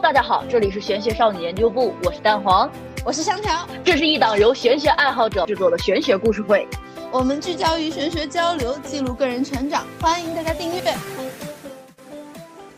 [0.00, 2.70] 大家好，这里是玄学少女研究部，我是蛋黄，
[3.04, 6.64] 我是香条，这是一档由玄学爱好者制作的玄学故事会，
[7.10, 10.80] 我们聚焦于玄学交流，记录个人成长，欢迎大家订阅。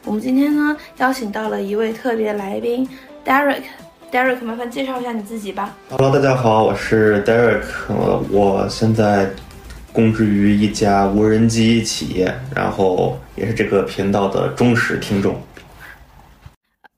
[0.06, 2.88] 我们今天呢，邀请到了一位特别来宾
[3.26, 5.76] ，Derek，Derek，麻烦介绍一下你自己吧。
[5.90, 9.28] Hello，大家好，我是 Derek，呃，我现在
[9.92, 15.38] 供职于一家无人机企业，然后也是这个频道的忠实听众。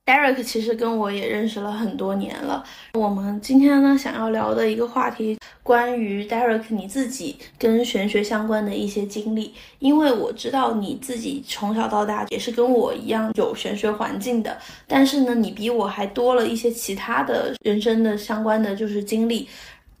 [0.05, 2.61] Derek 其实跟我也认识了很多年了。
[2.93, 9.53] 我们今天呢，想要聊的一个话题，关于 Derek 你自己跟玄学相关的一些经历。
[9.79, 14.57] 因为我知道你自己从小到大也是跟我一样有玄学环境的，
[14.87, 19.47] 但是呢，你比我还多了一些其他的人生的相关的就是经历。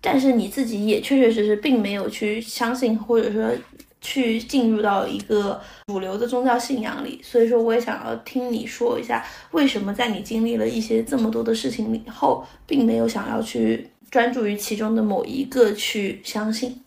[0.01, 3.49] 但是你自己也确确实实并没有去相信，或者说。
[4.03, 16.79] 去进入到一个主流的宗教信仰里，所以说我也想要听你说一下，为什么在你经历了一些这么多的事情以后，并没有想要去专注于其中的某一个去相信。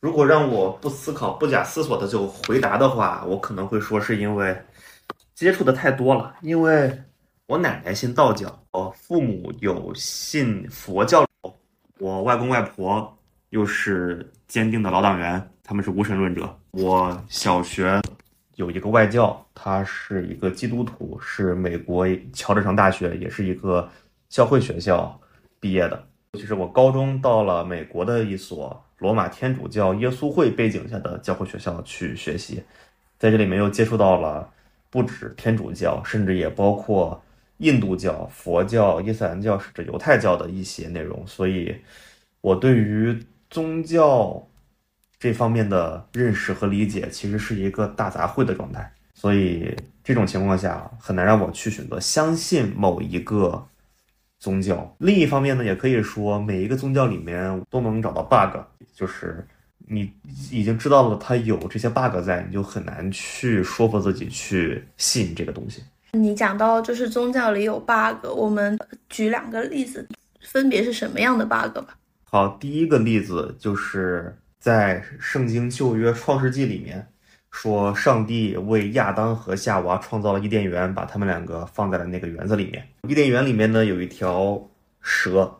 [0.00, 4.56] 如果让我不思考、不假思索的就回答的话，我可能会说是因为
[5.34, 6.34] 接触的太多了。
[6.40, 6.90] 因为
[7.46, 11.24] 我奶奶信道教，我父母有信佛教，
[11.98, 13.16] 我外公外婆
[13.50, 15.51] 又是坚定的老党员。
[15.72, 16.54] 他们是无神论者。
[16.72, 17.98] 我小学
[18.56, 23.88] 有一个外教，他是一个基督徒，是美国乔治城大学，也是一个
[24.28, 25.18] 教会学校
[25.58, 26.06] 毕业的。
[26.34, 32.62] 其实我高中到了美国的一所罗马天主教耶稣会背景下的教会学校去学习，
[33.18, 34.46] 在这里面又接触到了
[34.90, 37.18] 不止天主教，甚至也包括
[37.56, 41.26] 印度教、佛教、伊斯兰教甚至犹太教的一些内容。
[41.26, 41.74] 所以，
[42.42, 44.46] 我对于宗教。
[45.22, 53.64] 这方面的认识和理解其实是一个大杂烩的状态，所以这种情况下很难让我去选择相信某一个
[54.40, 54.96] 宗教。
[54.98, 58.58] 另一方面呢，也可以说每一个宗教里面都能找到 bug，
[58.92, 59.46] 就是
[59.86, 60.10] 你
[60.50, 65.84] 已经知道了它有这些 bug 在，你就很难去说服自己去信这个东西。
[66.14, 68.76] 你讲到就是宗教里有 bug，我们
[69.08, 70.04] 举两个例子，
[70.40, 71.96] 分别是什么样的 bug 吧？
[72.24, 74.36] 好，第一个例子就是。
[74.62, 77.04] 在圣经旧约创世纪里面，
[77.50, 82.86] 说上帝为亚当和夏娃创造了伊甸园，把他们两个放在了那个园子里面。
[83.08, 84.64] 伊甸园里面呢有一条
[85.00, 85.52] 蛇，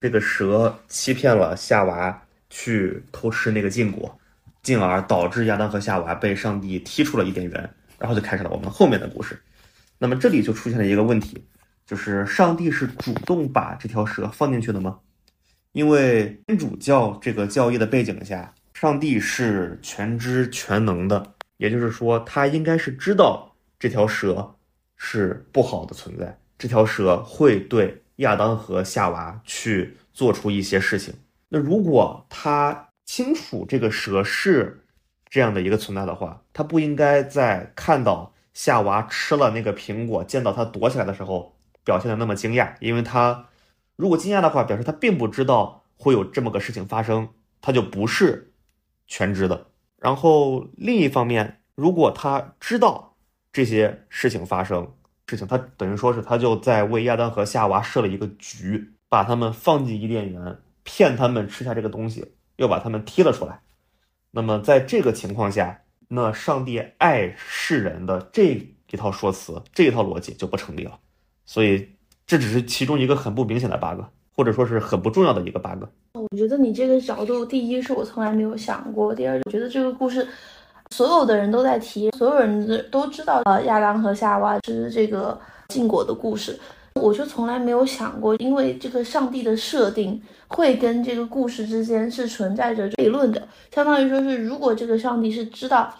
[0.00, 4.18] 这个蛇欺骗了夏娃去偷吃那个禁果，
[4.64, 9.40] 进而导致亚当和夏娃被上帝踢出了伊甸园，然后就开始了我们后面的故事。
[9.96, 11.46] 那么这里就出现了一个问题，
[11.86, 14.98] 就是上帝是主动把这条蛇放进去的吗？
[15.72, 24.56] 因为天主教这个教义的背景下，上帝是全知全能的，也就是说，他应该是知道这条蛇
[24.96, 31.14] 是不好的存在，这条蛇会对亚当和夏娃去做出一些事情。
[31.48, 34.84] 那如果他清楚这个蛇是
[35.28, 41.54] 这样的一个存在的话，他不应该在看到夏娃吃了那个苹果，见到他躲起来的时候
[41.84, 43.46] 表现的那么惊讶，因为他。
[44.00, 47.28] 如果惊讶的话，表示他并不知道会有这么个事情发生，
[47.60, 48.54] 他就不是
[49.06, 49.66] 全知的。
[49.98, 53.14] 然后另一方面，如果他知道
[53.52, 54.94] 这些事情发生，
[55.26, 63.60] 事情他等于说是他就在为亚当和夏娃设了一个局，把他们放进伊甸园，骗他们吃下这个东西，又把他们踢了出来。
[64.30, 68.44] 那么在这个情况下，那上帝爱世人的这
[68.90, 70.98] 一套说辞，这一套逻辑就不成立了。
[71.44, 71.90] 所以。
[72.30, 74.04] 这只是其中一个很不明显的 bug，
[74.36, 75.82] 或者说是很不重要的一个 bug。
[76.12, 80.24] 我觉得你这个角度，第一是我从来没有想过，第二我觉得这个故事
[80.92, 85.36] 所有的人都在提，所有人都知道呃亚当和夏娃是这个
[85.70, 86.56] 禁果的故事，
[87.02, 95.92] 我就从来没有想过，因为这个上帝的设定会跟这个故事之间是存在着悖论的，相当于说是如果这个上帝是知道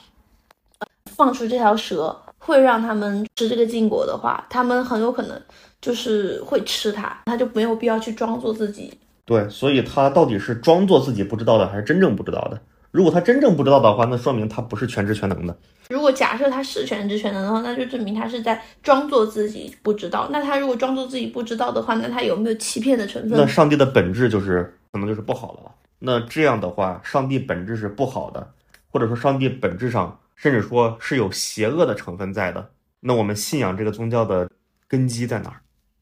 [1.07, 5.43] 放出这条蛇会让他们吃这个禁果的话，他们很有可能。
[5.81, 8.93] 就是会吃它，他就没有必要去装作自己。
[9.25, 12.61] 对，所以他到底是装作自己不知道的，还是真正不知道的？
[12.91, 15.57] 如果他真正不知道的话，那说明他不是全知全能的。
[15.89, 20.29] 如果假设他是全知全能的话，那就证明他是在装作自己不知道。
[20.33, 23.39] 那他如果装作自己不知道的话，那他有没有欺骗的成分？
[23.39, 25.73] 那上帝的本质就是可能就是不好的了。
[26.01, 28.51] 那这样的话，上帝本质是不好的，
[28.91, 32.71] 或者说上帝本质上甚至说是有邪恶的成分在的。
[32.99, 34.51] 那我们信仰这个宗教的
[34.89, 35.61] 根基在哪儿？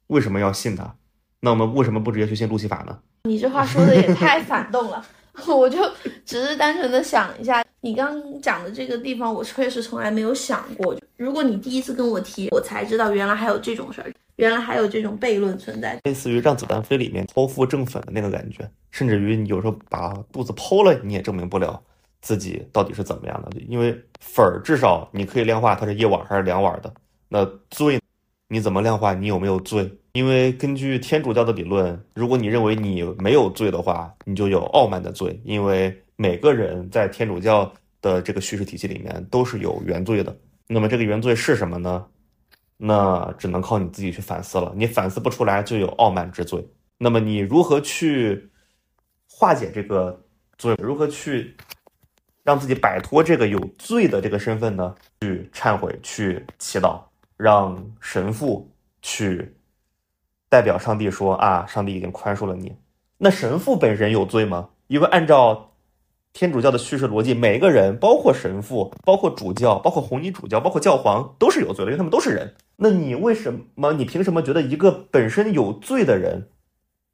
[0.08, 0.94] 为什么要信他？
[1.40, 2.99] 那我们为什么不直接去信路西法呢？
[3.25, 5.05] 你这话说的也太反动了，
[5.46, 5.78] 我就
[6.26, 10.96] 只是单纯的想一下，你刚讲的这个地方，我确实从来没有想过。
[11.16, 14.12] 如果你第一次跟我提，我才知道原来还有这种事儿。
[14.37, 21.82] 原来还有这种悖论存在，类似于《让子弹飞》里面剖腹正粉的那个感觉，甚至于你有时候把肚子剖了，你也证明不了
[22.20, 26.94] 自己到底是怎么样的，因为粉儿至少你可以量化它是一碗还是两碗的。
[27.28, 28.00] 那罪，
[28.49, 29.99] 你怎么量化你有没有罪？
[30.12, 40.35] 因为根据天主教的理论，如果你认为你没有罪的话，你就有傲慢的罪，因为每个人在天主教的这个叙事体系里面都是有原罪的。
[40.67, 42.06] 那么这个原罪是什么呢？
[42.79, 44.73] 那只能靠你自己去反思了。
[44.77, 46.67] 你反思不出来，就有傲慢之罪。
[46.97, 48.51] 那么你如何去
[49.29, 50.25] 化解这个
[50.56, 50.75] 罪？
[50.83, 51.55] 如何去
[52.44, 54.94] 让自己摆脱这个有罪的这个身份呢？
[55.21, 57.01] 去忏悔，去祈祷，
[57.38, 58.70] 让神父
[59.00, 59.55] 去
[60.50, 62.76] 代表上帝说啊，上帝已经宽恕了你。
[63.17, 64.69] 那神父本人有罪吗？
[64.88, 65.73] 因为按照
[66.32, 72.55] 天主教的叙事逻辑，每一个人，包括神父，包括主教，包括红衣主教，包括教皇，都是有罪的，因为他们都是人。
[72.76, 73.93] 那你为什么？
[73.93, 76.50] 你凭什么觉得一个本身有罪的人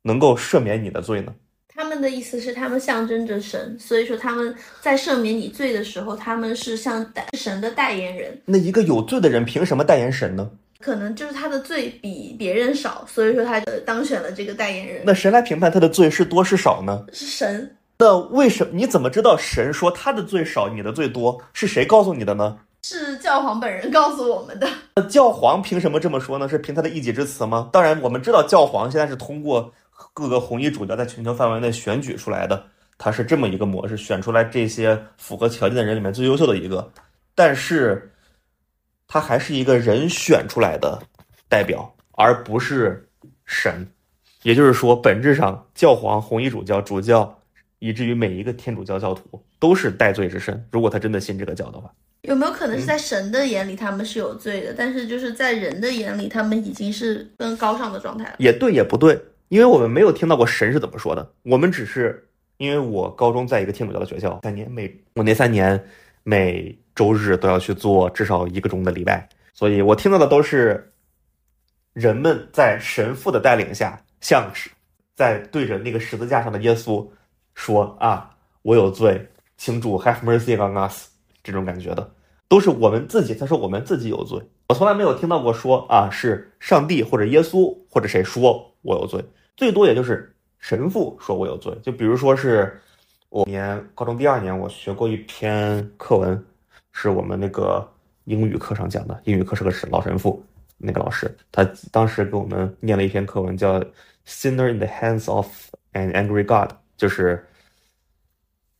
[0.02, 1.34] 能够赦免你的罪呢？
[1.76, 8.40] 他们的意思是，他们象征着神，所以说他们在赦免你罪的时候，他们是像代神的代言人。
[8.44, 10.48] 那一个有罪的人凭什么代言神呢？
[10.78, 15.02] 可能就是他的罪比别人少，所以说他当选了这个代言人。
[15.04, 17.04] 那谁来评判他的罪是多是少呢？
[17.12, 17.74] 是神。
[17.98, 21.42] 那为什么你怎么知道神说他的罪少，你的罪多？
[21.52, 22.58] 是谁告诉你的呢？
[22.82, 24.68] 是教皇本人告诉我们的。
[24.94, 26.48] 那教皇凭什么这么说呢？
[26.48, 27.70] 是凭他的一己之词吗？
[27.72, 29.72] 当然，我们知道教皇现在是通过
[30.12, 32.64] 各个红衣主教在全球范围内选举出来的，
[32.98, 36.90] 他是这么一个模式，选出来这些符合条件的人里面最优秀的一个。
[37.34, 38.12] 但是，
[39.08, 41.02] 他还是一个人选出来的
[41.48, 43.08] 代表，而不是
[43.44, 43.86] 神。
[44.42, 47.38] 也就是说，本质上，教皇、红衣主教、主教。
[47.80, 50.66] 以至于每一个天主教教徒都是戴罪之身。
[50.70, 51.92] 如果他真的信这个教的话，
[52.22, 58.36] 有没有可能是在神的眼里他们是有罪的，但是就是在人的眼里他们已经是更高尚的状态了？
[58.38, 59.20] 也对，也不对，
[59.54, 61.32] 因为我们没有听到过神是怎么说的。
[61.44, 65.80] 我们只是因为我高中在一个天主教的学校，三年每我那三年
[66.24, 70.92] 每周日都要去做至少一个钟的礼拜，所以我听到的都是
[71.92, 74.68] 人们在神父的带领下，像是
[75.14, 77.08] 在对着那个十字架上的耶稣。
[77.54, 78.28] 说啊，
[78.62, 79.24] 我有罪，
[79.56, 81.10] 请主 have mercy on us，
[81.44, 82.10] 这种感觉的，
[82.48, 84.36] 都是我们自己在说我们自己有罪。
[84.66, 89.24] 我从来没有听到过说啊，是上帝或者耶稣或者谁说我有罪，
[89.56, 91.76] 最多也就是神父说我有罪。
[91.82, 92.80] 就比如说是
[93.28, 96.44] 我年高中第二年，我学过一篇课文，
[96.92, 97.86] 是我们那个
[98.24, 100.44] 英语课上讲的，英语课是个神老神父，
[100.78, 103.80] 那个老师他当时给我们念了一篇课文，叫
[104.26, 105.46] Sinner in the hands of
[105.92, 106.76] an angry God。
[106.96, 107.44] 就是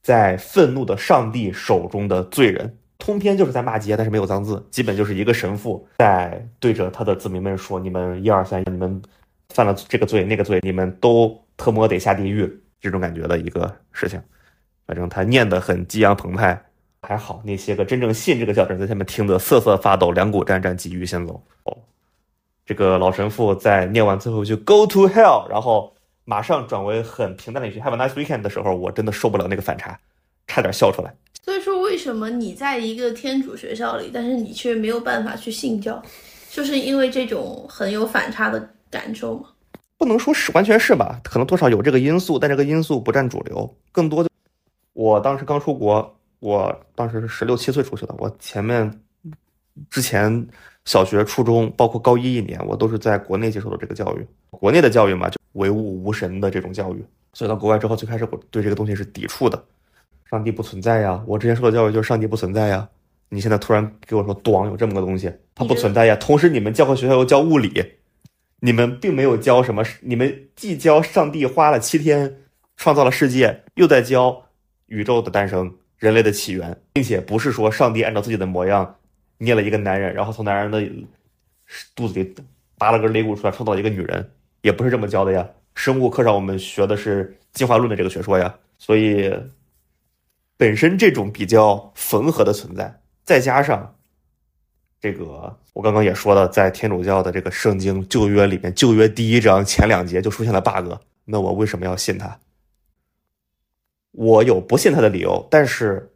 [0.00, 9.02] 在愤怒的上帝手中的罪人，通篇就是在骂街，但是没有脏字，基本就是一个神父在对着他的子民们说：“你们一二三，你们
[9.50, 14.22] 犯了这个罪那个罪，你们都特么得下地狱。”这种感觉的一个事情。
[14.86, 16.64] 反正他念得很激昂澎湃，
[17.02, 21.42] 还好那些个真正信这个教的人在下面听得瑟瑟发抖，两股战战，急于先走。
[21.64, 21.76] 哦，
[22.66, 25.92] 这个老神父在念完最后一句 “Go to hell”，然后。
[26.26, 30.00] 马上转为很平淡的一句 “Have a nice weekend” 的时候，我真的受不了那个反差，
[30.46, 31.14] 差点笑出来。
[31.44, 36.02] 所以说，为什么你在一个天主学校里，但是你却没有办法去信教，
[36.50, 39.48] 就是因为这种很有反差的感受吗？
[39.98, 43.76] 不能说是完全是吧，可能多少有这个因素，但这个因素不占主流。
[43.90, 44.30] 更多的，
[44.92, 49.00] 我当时刚出国，我当时是十六七岁出去的，我前面
[49.90, 50.46] 之前。
[50.86, 54.26] 小学、初中，包括高一一年，我都是在国内接受的这个教育。
[54.50, 57.02] 国内的教育嘛，就唯物无神的这种教育。
[57.32, 59.64] 所以到国外之后，最开始我对这个东西是抵触的。
[60.28, 61.24] 上帝不存在呀！
[61.26, 62.86] 我之前受的教育就是上帝不存在呀。
[63.30, 66.14] 你现在突然给我说，咣，有这么个东西，它不存在呀。
[66.16, 67.82] 同时，你们教科学校又教物理，
[68.64, 69.84] 你们并没有教什么。
[70.00, 72.34] 你们既教上帝花了七天
[72.78, 74.42] 创造了世界，又在教
[74.86, 78.96] 宇宙的诞生、人类的起源，并且不是说上帝按照自己的模样。
[79.36, 80.80] 捏了一个男人，然后从男人的
[81.94, 82.34] 肚子里
[82.78, 84.30] 拔了根肋骨出来，创造一个女人，
[84.62, 85.46] 也不是这么教的呀。
[85.74, 89.30] 生物课上我们学的是进化论的这个学说呀，所以
[90.56, 93.94] 本身这种比较缝合的存在，再加上
[95.04, 100.94] 这个我刚刚也说了，在天主教的这个圣经旧约里面，旧约第一章前两节就出现了 bug，
[101.26, 102.38] 那我为什么要信他？
[104.12, 106.10] 我有不信他的理由，但是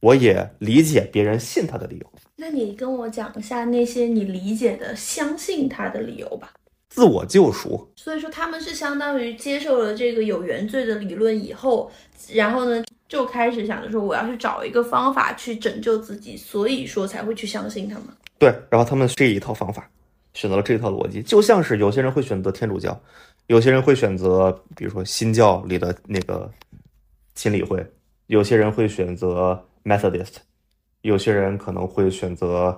[0.00, 2.12] 我也理解别人信他的理由。
[2.34, 6.52] 那你跟我讲一下那些你理解的相信他的理由吧。
[6.88, 11.88] 自我救赎，所以说他们是相当于接受了这个有原罪的理论以后，
[12.32, 18.08] 然后呢就开始想着说我要去找一个方法去拯救自己，所以说才会去相信他们。
[18.42, 19.88] 对，然后他们这一套方法，
[20.34, 23.00] 选择了这一套逻辑，就像是有些人会选择天主教，
[23.46, 26.50] 有些人会选择比如说新教里的那个
[27.36, 27.86] 亲理会，
[28.26, 30.38] 有些人会选择 Methodist，
[31.02, 32.76] 有些人可能会选择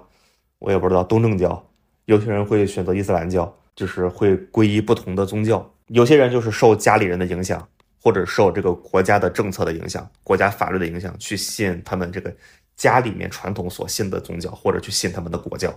[0.59, 1.67] 我也不知道东正教，
[2.05, 5.67] 有些人会选择伊斯兰教，就是会皈依不同的宗教。
[5.87, 7.67] 有些人就是受家里人的影响，
[8.03, 12.31] 或者受这个国家的政策的影响、国家法律的影响，去信他们这个
[12.77, 15.73] 家里面传统所信的宗教，或者去信他们的国教。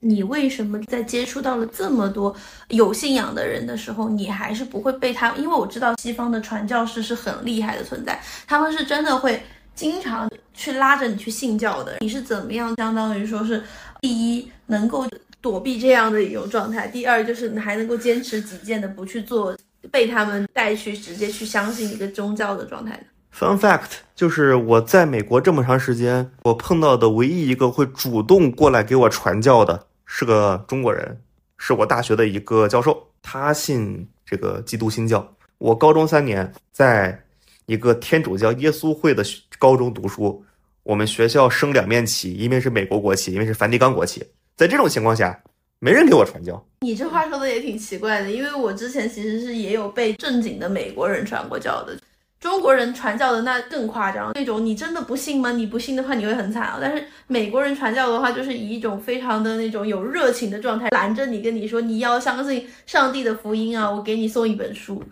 [0.00, 2.34] 你为什么在接触到了这么多
[2.68, 5.34] 有信仰的人的时候，你还是不会被他？
[5.36, 9.42] 因为我知道西方的传教士是很厉害的存在，他们是真的会
[9.74, 11.96] 经常去拉着你去信教的。
[12.00, 12.74] 你是怎么样？
[12.76, 13.64] 相当于说是
[14.00, 15.08] 第一能够
[15.40, 19.56] 躲避这样的一种状态，第二就是你还能够坚持己见的不去做
[19.90, 23.04] 被他们带去直接去相信一个宗教的状态呢
[23.38, 31.20] ？Fun fact 就是我在美国这么长时间，我碰到的唯一一个会主动过来给我传教的是个中国人，
[31.58, 35.36] 是我大学的一个教授，他信这个基督新教。
[35.58, 37.22] 我高中三年在
[37.66, 39.22] 一个天主教耶稣会的
[39.58, 40.42] 高中读书，
[40.82, 44.24] 我们学校升两面旗，一面是美国国旗，一面是梵蒂冈国旗。
[44.56, 45.38] 在这种情况下，
[45.78, 46.66] 没人给我传教。
[46.80, 51.94] 你这话说的也挺奇怪的，因为我之前其实是也有被正经的美国人传过教的。
[52.38, 55.50] 中国人传教的那更夸张，那种你真的不信吗？
[55.52, 56.78] 你不信的话，你会很惨啊。
[56.80, 65.02] 但是美国人传教的话，就是以一种非常的那种有热情的状态拦着你，跟你说你要相信上帝的福音啊，我给你送一本书。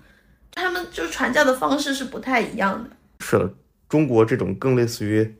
[0.52, 2.90] 他们就是传教的方式是不太一样的。
[3.20, 3.52] 是，
[3.88, 5.34] 中国这种更类似于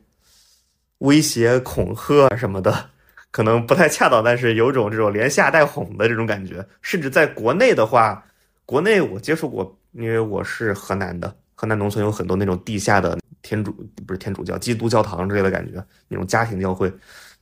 [0.97, 2.89] 威胁、恐吓什么的，
[3.31, 6.65] 可能不太恰当，但是有种这种连吓带哄的这种感觉。
[6.81, 8.25] 甚至在国内的话，
[8.65, 11.33] 国内我接触过，因为我是河南的。
[11.55, 13.71] 河南农村有很多那种地下的天主
[14.05, 16.91] 不是天主教、基督教堂之类的感觉，那种家庭教会，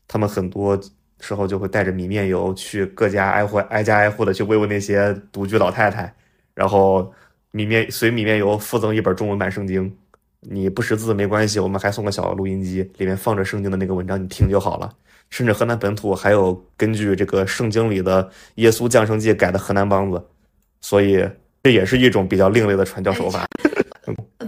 [0.07, 0.79] 他们很多
[1.19, 6.13] 时候就会带着米面油去各家挨户挨家挨户的去慰问那些独居老太太，
[6.53, 7.11] 然后
[7.51, 9.95] 米面随米面油附赠一本中文版圣经，
[10.41, 14.91] 你不识字没关系，我们还送个小录音机，里面放着圣经的那个文章，你听就好了。
[15.29, 20.23] 甚至河南本土还有根据这个圣经里的耶稣降生记改的河南梆子，
[20.81, 21.27] 所以
[21.63, 23.45] 这也是一种比较另类的传教手法。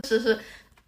[0.06, 0.38] 是是，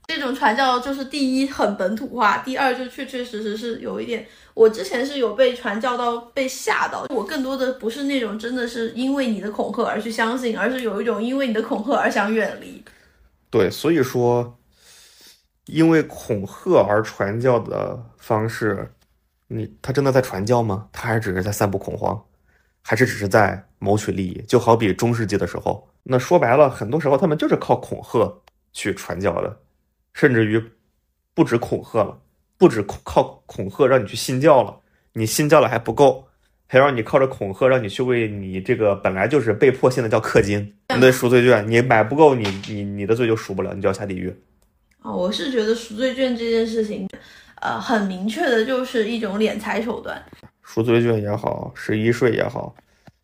[0.08, 4.26] 这种传教就是第一很本土化，第二就确确实实是有一点。
[4.54, 12.84] 我之前是有被传教到被吓到，我更多的不是那种真的是因为你的恐吓而去相信，而是有一种因为你的恐吓而想远离。
[13.50, 14.58] 对，所以说，
[15.66, 18.92] 因为恐吓而传教的方式，
[19.48, 20.88] 你他真的在传教吗？
[20.92, 22.20] 他还只是在散布恐慌，
[22.82, 24.42] 还是只是在谋取利益？
[24.48, 28.42] 就好比中世纪的时候，那说白了，很多时候他们就是靠恐吓。
[28.78, 29.58] 去传教的，
[30.14, 30.64] 甚至于
[31.34, 32.16] 不止恐吓了，
[32.60, 34.78] 不止靠恐吓让你去信教了，
[35.14, 36.24] 你信教了还不够，
[36.68, 44.32] 还让你靠着恐吓让你去为你这个本来就是被迫信的叫氪金，你得赎罪券，你买不够，你你你的罪就赎不了，你就要下地狱。
[45.00, 47.10] 啊，我是觉得赎罪券这件事情，
[47.62, 50.24] 呃，很明确的就是一种敛财手段。
[50.62, 52.76] 赎罪券也好，十一税也好，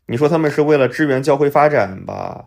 [0.06, 2.44] 你说他们是为了支援教会发展吧？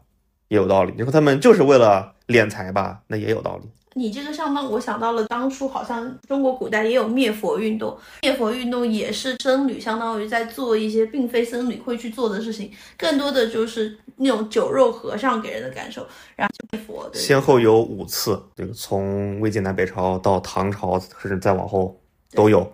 [0.50, 3.02] 也有道理，你说他们就是为了敛财吧？
[3.08, 3.70] 那也有道理。
[3.96, 16.06] 你这个相当，我想到了当初好像中国古代也有灭佛运动，灭佛运动也是僧侣相当于在做一些并非僧侣会去做的事情，更多的就是那种酒肉和尚给人的感受。
[16.36, 22.00] 然后灭佛，先后有五次，这个从魏晋南北朝到唐朝，甚至再往后
[22.34, 22.72] 都有。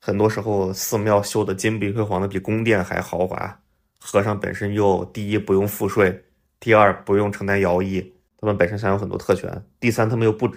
[0.00, 3.60] 很多时候寺庙修的金碧辉煌的比宫殿还豪华，
[3.98, 6.24] 和尚本身又第一不用赋税。
[6.60, 9.64] 第二，不用承担徭役，他们本身享有很多特权。
[9.78, 10.50] 第三，他们又不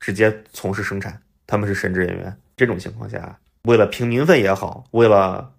[0.00, 2.34] 直接从事生产，他们是神职人员。
[2.56, 5.52] 这种情况下，为了平民愤也好，为了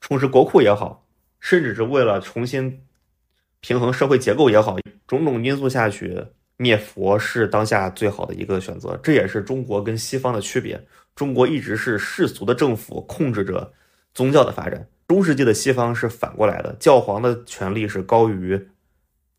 [0.00, 1.06] 充实国库也好，
[1.38, 2.82] 甚至是为了重新
[3.60, 6.24] 平衡社会结构也好，种种因素下去，
[6.56, 8.98] 灭佛是当下最好的一个选择。
[9.02, 10.82] 这也是中国跟西方的区别。
[11.14, 13.72] 中国一直是世俗的政府控制着
[14.14, 18.68] 宗教的发展，中世纪的西方是反过来的，教皇的权力是高于。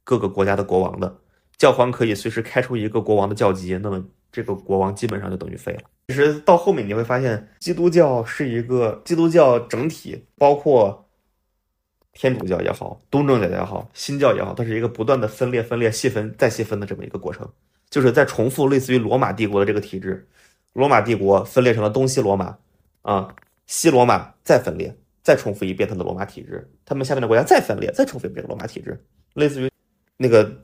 [0.05, 1.17] 各个国家的国王的
[1.57, 5.81] 教皇可以随时开出一个国王的教籍，那么这个国王基本上就等于废了。
[6.07, 11.09] 其实到后面你会发现，基督教是一个基督教整体，包括
[12.13, 17.49] 天主教也好，东正教也好，新教也好，它是一个不断的分裂、分裂、细分、再细分的这么一个过程，
[17.89, 20.27] 就是在重复类似于罗马帝国的这个体制。
[20.73, 22.57] 罗马帝国分裂成了东西罗马，
[23.01, 23.33] 啊，
[23.65, 24.93] 西罗马再分裂，
[25.23, 29.01] 再重复一遍它的罗马体制，他们下面的国家再分裂，再重复一遍罗马体制，
[29.33, 29.71] 类似于。
[30.17, 30.63] 那个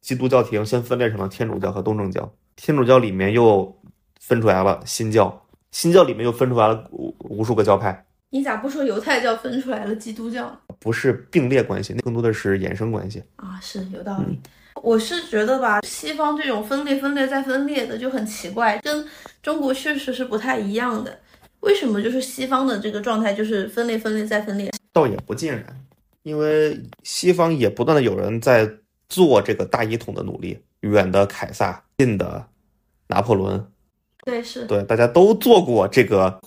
[0.00, 3.80] 基督教廷先分裂成了天主教和东正教，天主教里面又
[4.20, 13.58] 分出来了新教，新教里面又分出来了无无数个教派，你咋不说犹太教分出来了基督教不是并列关系，那更多的是衍生关系啊？
[13.60, 14.38] 是有道理。
[14.82, 19.06] 我是觉得吧，西方这种分裂、分裂再分裂的就很奇怪，跟
[19.42, 21.18] 中国确实是不太一样的。
[21.60, 24.72] 为什么就是西方的这个状态就是分裂、分裂再分裂？
[24.92, 25.79] 倒也不尽然，
[26.22, 28.70] 因为西方也不断的有人在
[29.08, 32.46] 做这个大一统的努力，远的凯撒，近的
[33.08, 33.66] 拿破仑，
[34.24, 36.40] 对，是对，大家都做过这个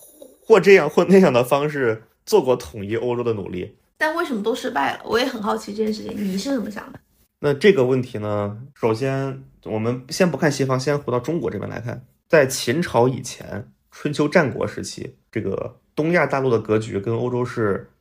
[0.45, 5.01] 或这样或那样的方式做过统一欧洲的努力，但为什么都失败了？
[5.05, 6.99] 我也很好奇这件事情，你是怎么想的？
[7.39, 8.57] 那这个问题呢？
[8.73, 17.91] 首先，我们先不看西方，先回到中国这边来看，在秦朝以前，春秋战国时期，这个东亚大陆的格局跟欧洲是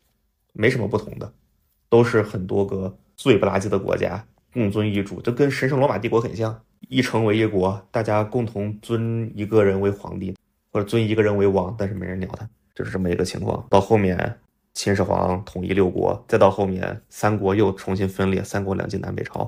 [0.52, 1.32] 没什么不同的，
[1.92, 6.58] 都是很多个碎不拉几的国家共尊一主，就跟神圣罗马帝国很像，
[6.88, 10.34] 一城为一国，大家共同尊一个人为皇帝，
[10.72, 13.66] 或者尊一个人为王，但是没人鸟他，就是这么一个情况。
[13.68, 14.38] 到后面。
[14.74, 19.46] 秦始皇统一六国，再到后面三国又重新分裂，三国两晋南北朝，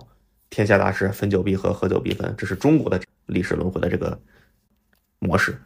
[0.50, 4.20] 天下大势分久必合，合久必分，这是中国的历史轮回的这个
[5.20, 5.58] 模式。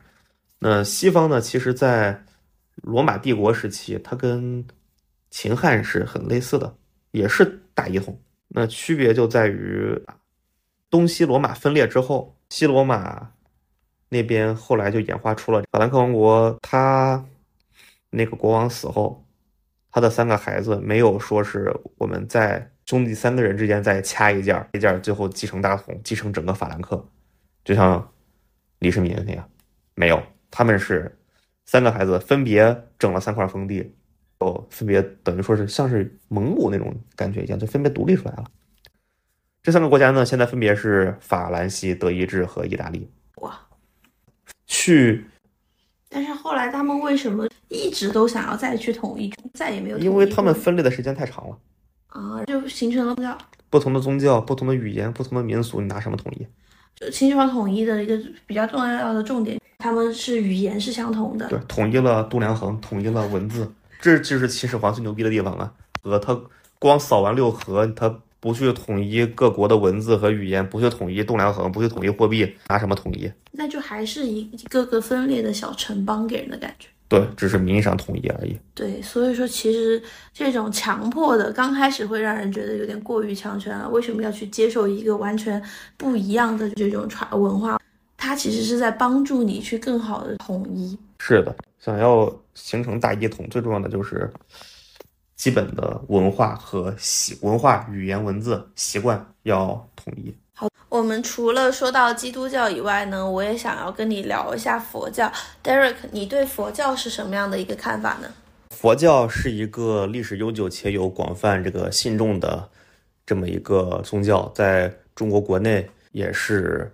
[0.61, 1.41] 那西方呢？
[1.41, 2.23] 其实，在
[2.77, 4.65] 罗马帝国时期，它跟
[5.31, 6.77] 秦汉是很类似的，
[7.11, 8.19] 也是大一统。
[8.49, 10.01] 那区别就在于
[10.91, 13.33] 东西罗马分裂之后，西罗马
[14.09, 17.25] 那边后来就演化出了法兰克王国，他
[18.11, 19.25] 那个国王死后。
[19.91, 27.09] 他的三个孩子没有说是我们在兄弟三个人之间再掐一件一件最后继承大统，继承整个法兰克，
[27.65, 28.13] 就像
[28.81, 29.51] 李世民那样，
[29.95, 31.19] 没有，他们是
[31.65, 33.97] 三个孩子分别整了三块封地，
[34.41, 38.45] 哦，分别等于说是像是蒙古那种感觉一样，就分别独立出来了。
[39.63, 43.11] 这三个国家呢，现在分别是法兰西、德意志和意大利。
[43.37, 43.59] 哇，
[44.67, 45.25] 去。
[46.09, 49.99] 但是后来他们为什么一直都想要再去统一，再也没有？
[49.99, 51.59] 因为他们分裂的时间太长了
[52.07, 53.23] 啊，就形成了不
[53.69, 56.47] 不同的宗教、不同的语言、不同的民俗，你拿什么统一？
[56.95, 61.47] 就秦始皇统一的一个比较重要的重点，他们是语言是相同的。
[61.49, 65.73] 对，统一了度量衡，统一了文字，这就是秦始皇最牛逼的地方啊！
[66.03, 66.41] 和他
[66.79, 68.21] 光扫完六合，他。
[68.41, 73.29] 不去统一各国的文字和语言，不去统一度量衡，不去统一货币，拿什么统一？
[73.51, 76.87] 那就还是一个个分裂的小城邦给人的感觉。
[77.09, 78.57] 对，只是名义上统一而已。
[78.75, 80.01] 对，所以说其实
[80.33, 83.89] 这种强迫的，刚开始会让人觉得有点过于强权了。
[83.89, 85.61] 为什么要去接受一个完全
[85.97, 87.81] 不一样的这种传文化？
[88.17, 90.97] 它其实是在帮助你去更好的统一。
[91.19, 94.31] 是的，想要形成大一统，最重要的就是。
[95.39, 100.35] 基本的文化和习文化、语言、文字习惯要统一。
[100.53, 105.33] 好，我们除了说到基督教以外呢，我也想要跟你聊一下佛教。
[105.63, 108.29] Derek，你对佛教是什么样的一个看法呢？
[108.71, 112.69] 佛教是一个历史悠久且有广泛这个信众的
[113.25, 116.93] 这么一个宗教，在中国国内也是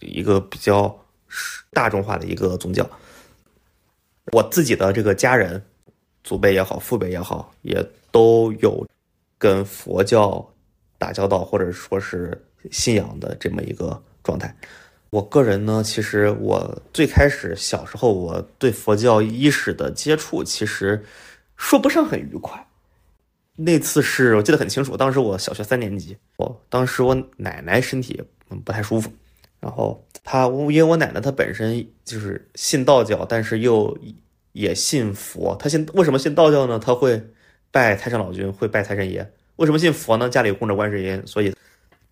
[0.00, 0.94] 一个比较
[1.72, 2.86] 大众化的一个宗教。
[4.32, 5.62] 我自己的这个家人。
[6.22, 8.86] 祖辈也好，父辈也好，也都有
[9.38, 10.46] 跟佛教
[10.98, 12.38] 打交道，或者说是
[12.70, 14.54] 信仰的这么一个状态。
[15.08, 21.02] 我个人呢，其实我最开始小时候我对佛教伊始的接触，其实
[21.56, 22.66] 说不上很愉快。
[23.56, 28.22] 那次是我记得很清楚，当时我小学三年级，我当时我奶奶身体
[28.62, 29.10] 不太舒服，
[29.60, 33.96] 然后他因为我奶奶她本身就是信道教，但是又。
[34.52, 36.76] 也信佛，她信为什么信道教呢？
[36.76, 37.22] 她会
[37.70, 39.24] 拜太上老君，会拜财神爷。
[39.54, 40.28] 为什么信佛呢？
[40.28, 41.54] 家里供着观世音，所以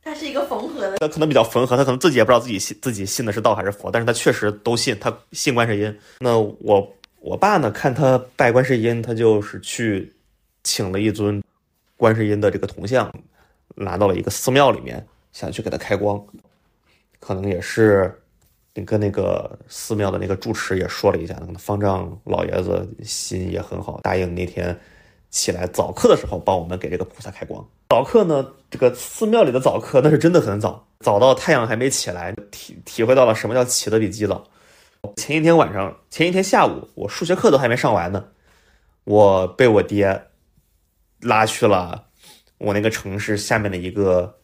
[0.05, 0.99] 他是一个缝合的。
[0.99, 5.99] 他可能比较缝合，他可能自己也不知道自己信自己信的是道还是佛，但是他确实都信，他信观世音。
[6.21, 7.73] 那我我爸呢？
[7.73, 10.15] 看他拜观世音，他就是去
[10.63, 11.43] 请了一尊
[11.97, 13.13] 观世音的这个铜像，
[13.75, 16.25] 拿到了一个寺庙里面，想去给他开光，
[17.19, 18.15] 可能也是。
[18.87, 24.79] 跟那个寺庙的那个住持也说了一下，方丈老爷子心也很好，答应那天
[25.31, 27.69] 起来早课的时候帮我们给这个菩萨开光。
[27.89, 34.45] 早课呢，这个寺庙里的早课那是真的很早，早到太阳还没起来，体体会到了什么叫起得比鸡早。
[35.17, 38.29] 前一天晚上，前一天下午，我数学课都还没上完呢，
[39.03, 40.23] 我被我爹
[41.23, 42.05] 拉去了
[42.59, 44.39] 我那个城市下面的一个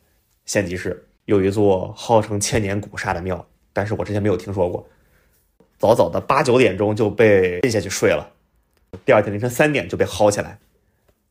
[0.44, 3.44] 县级市，有一座号称千年古刹的庙。
[3.72, 4.87] 但是我之前没有听说过，
[5.78, 8.30] 早早的八九点钟就被摁下去睡了，
[9.04, 10.58] 第二天凌晨三点就被薅起来，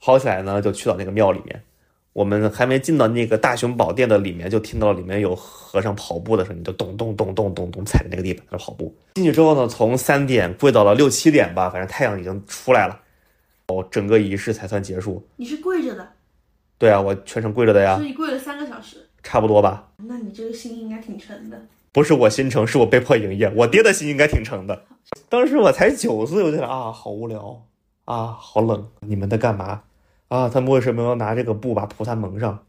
[0.02, 1.64] 薅起来呢就去到那个庙里面，
[2.12, 8.94] 我们还没进到那个大雄宝殿的里面，就听到里面有和尚跑步的声音，就咚咚咚咚咚咚踩着那个地板在跑步。
[9.16, 13.00] 进去之后呢，从三点跪到了六七点吧，反正太阳已经出来了，
[13.68, 15.26] 哦，整个仪式才算结束。
[15.38, 16.06] 你是跪着的，
[16.78, 19.90] 对啊，我全程跪着的呀所，以你跪了三个小时，差不多吧。
[19.98, 21.60] 那你这个心应该挺沉的。
[21.92, 23.52] 不是我心诚，是我被迫营业。
[23.56, 24.84] 我爹的心应该挺诚的。
[25.30, 27.64] 当时我才九岁，我就想啊，好无聊
[28.06, 28.88] 啊，好冷。
[29.02, 29.82] 你们在干嘛
[30.28, 30.50] 啊？
[30.50, 32.66] 他们为什么要拿这个布把菩萨蒙上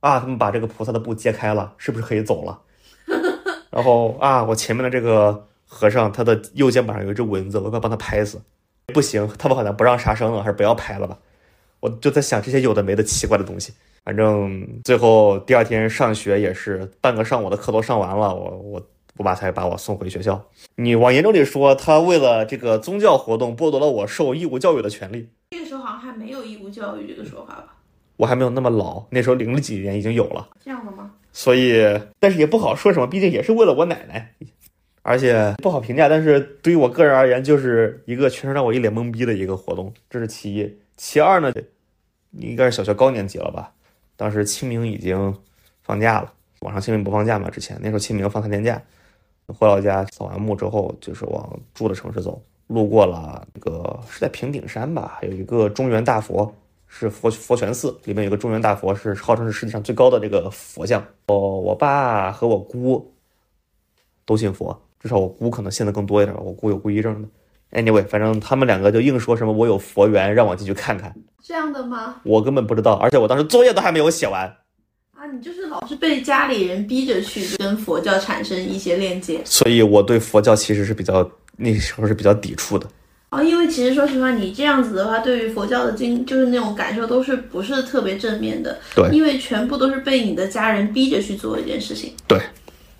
[0.00, 0.20] 啊？
[0.20, 2.60] 他们把这个菩萨的布揭开了，是不是可以走了？
[3.70, 8.40] 然后啊，我前面的这个和尚，他的右肩膀上有一只蚊子，我快帮他拍死。
[8.92, 11.18] 不行，他们好像不让杀生了，还是不要拍了吧？
[11.80, 13.72] 我就在想这些有的没的奇怪的东西。
[14.06, 20.40] 反正最后第二天上学也是半个上午的课都上完了，我我我爸才把我送回学校。
[20.76, 25.28] 你往严重里说，他为了这个宗教活动剥夺了我受义务教育的权利。
[25.50, 27.74] 那个时候好像还没有义务教育这个说法吧？
[28.16, 31.10] 我还没有那么老，那时候零几年已经有了，这样的吗？
[31.32, 31.84] 所以
[32.20, 34.32] 但是也不好说什么，毕竟也是为了我奶奶，
[35.02, 36.08] 而且不好评价。
[36.08, 40.78] 但是对于我个人而言，就是一个全程让我一脸懵逼的一个活动，这是其一。
[40.96, 41.52] 其二呢，
[42.30, 43.72] 应该是小学高年级了吧？
[44.16, 45.36] 当时清明已经
[45.82, 47.50] 放假了，网上清明不放假嘛？
[47.50, 48.80] 之前那时候清明放三天假，
[49.46, 56.52] 回老家扫完墓之后，就是往住的城市走，路过了那个是在平顶山吧，有一个中原大佛，
[56.86, 61.04] 是佛佛泉寺，里面有个中原大佛，是号称是世界上最高的这个佛像。
[61.26, 63.12] 哦我爸和我姑
[64.24, 67.28] 都信佛，至少我姑可能信的更多一点，我姑有孤疑症的。
[67.72, 72.16] Anyway，反正他们两个就硬说什么我有佛缘，让我进去看看，这样的吗？
[72.22, 74.44] 我根本不知道，而且我当时作业都还没有写完，
[75.12, 82.86] 啊，你就是老是被家里人逼着去跟佛教产生一些链接所以我对佛教其实是比较那时候是比较抵触的。
[83.28, 92.14] 啊，因为其实说实话，你这样子的话，对于佛教的经就是那种感受都是不是特别正面的，对因为全部都是被你的家人逼着去做一件事情。
[92.28, 92.40] 对，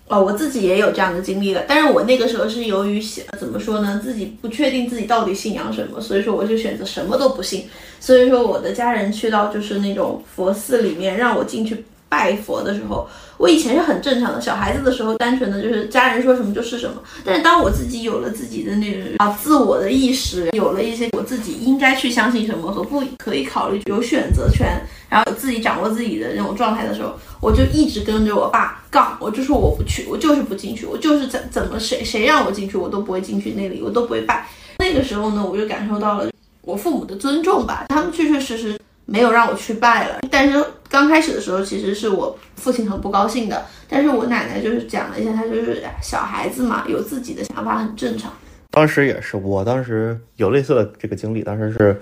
[0.09, 3.01] 哦，我自己也有这样的经历了，但是我那个时候是由于
[3.37, 7.65] 怎么说呢，自己不确定自己到底信仰什么，所以说我就选择什么都不信。
[7.99, 17.01] 所以说我的家人去到就是那种佛寺里面让我进去拜佛的时候，我以前是很正常的，小孩子的时候单纯的就是家人说什么就是什么。
[17.25, 34.47] 但是当我自己有了自己的那种啊自我的意识，有了一些我自己应该去相信什么和不可以考虑有选择权，然后自己掌握自己的那种状态的时候，我就一直跟着我爸杠，我就说我不去，我就是不进去，我就是怎怎么谁谁让我进去，我都不会进去那里，我都不会拜。
[34.79, 36.29] 那个时候呢，我就感受到了
[36.61, 40.19] 我父母的尊重吧，他们确确实实没有让我去拜了。
[40.29, 48.31] 但是刚开始的时候，其实是我父亲很不高兴的，但是我奶奶就是讲了一下，她就是哎小孩子嘛，有自己的想法很正常。
[48.71, 52.01] 当时也是，我当时有类似的这个经历，当时是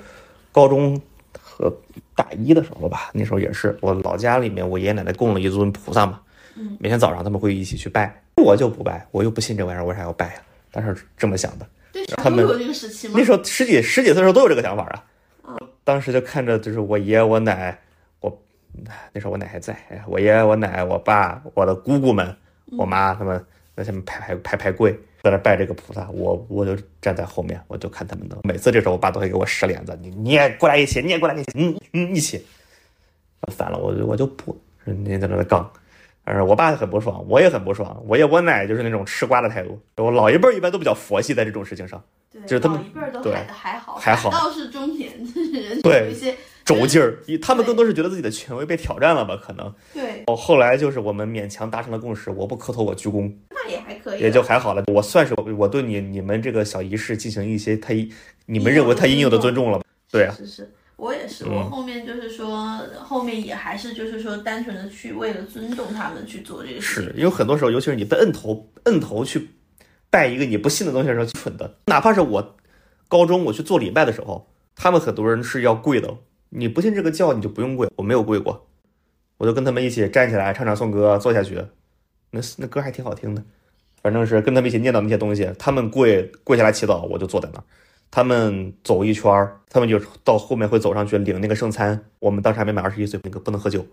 [0.52, 1.00] 高中
[1.40, 1.74] 和
[2.16, 6.20] 大一的时候吧，那时候也是我老家里面，我爷爷奶奶供了一尊菩萨嘛，
[6.56, 10.34] 嗯每天早上他们会一起去拜，我就不拜，我又不信这玩意儿，为啥要拜呀、
[10.72, 13.24] 当时这么想的，对，他们都有这个时期吗那？
[13.24, 14.84] 时候十几十几岁的时候都有这个想法
[15.44, 15.56] 啊。
[15.84, 17.85] 当时就看着就是我爷我奶，我
[19.14, 22.36] 那时候我奶还在，哎我爷我奶我爸我的姑姑们，
[22.78, 23.44] 我妈他们
[23.76, 24.92] 在下面排排排排跪，
[25.24, 28.38] 在那拜这个菩萨，我我就站在后面，我就看他们的。
[28.44, 32.46] 每次这时候我爸都会给我使脸子，你你也过来一起，你也过来一起，嗯嗯一起。
[33.56, 35.72] 烦了，我就我就不，人家在那杠。
[36.24, 38.04] 但是我爸很不爽，我也很不爽。
[38.08, 39.80] 我爷我奶就是那种吃瓜的态度。
[39.98, 42.04] 我老一辈一般都比较佛系在这种事情上。
[42.48, 45.12] 就是他们老一辈都对还还好，还好倒是中年
[45.54, 46.36] 人对有一些
[46.66, 49.38] 轴劲儿，他们更多是觉得自己的权威被挑战了吧？
[49.38, 49.72] 可能。
[49.94, 54.84] 对，哦，后来就是我们勉强达成了共识，我不磕头，我鞠躬，那也还可以，也就还好了。
[54.88, 58.12] 我算是我我对你你们这个小仪式进行一些他一
[58.48, 59.86] 你们认为他应有的尊重了吧？
[60.12, 67.12] 对啊，是是，我也是，嗯我后面就是说，后面也还是就是说，单纯的去为了尊重他们去做这个事情。
[67.12, 69.52] 是因为很多时候，尤其是你被摁头摁头去
[70.10, 71.76] 拜一个你不信的东西的时候，蠢的。
[71.86, 72.56] 哪怕是我
[73.08, 76.12] 高中我去做礼拜的时候，他们很多人是要跪的。
[76.58, 77.86] 你不信这个教，你就不用跪。
[77.98, 78.66] 我没有跪过，
[79.38, 81.62] 我就跟他们一起站起来唱唱颂歌，坐下去。
[82.32, 83.44] 那那歌还挺好听的，
[84.02, 85.52] 反正是跟他们一起念叨那些东西。
[85.60, 87.64] 他们跪跪下来祈祷，我就坐在那儿。
[88.10, 92.02] 他们走一圈儿，他们就到后面会走上去领那个圣餐。
[92.20, 93.86] 我们当时还没满二十一岁，那个不能喝酒，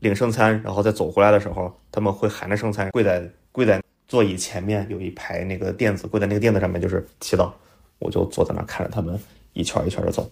[0.00, 7.50] 领圣餐，然后再走回来的时候，他们会含着圣餐，跪在跪在座椅前面有一排那个垫子，跪在那个垫子上面就是祈祷。
[7.98, 9.18] 我就坐在那儿看着他们
[9.54, 10.30] 一圈一圈的走。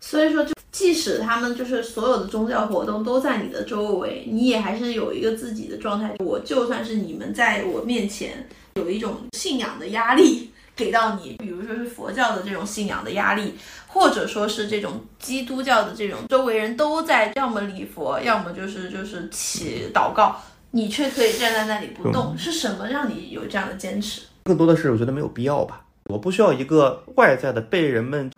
[0.00, 6.16] 所以说，就即使他们就是所有的宗教活动都在你的周围，你也还是有一个自己的状态。
[6.18, 13.54] 我就算是你们在我面前有一种信仰的压力给到你，比如说是佛教的这种信仰的压力，
[13.86, 20.34] 或者说是这种基督教的这种周围人都在要么礼佛，要么就是就是祈祷告，
[20.72, 24.22] 你却可以站在那里不动，是什么让你有这样的坚持？
[24.42, 28.28] 更多的是我觉得没有必要吧，我不需要一个外在的被人们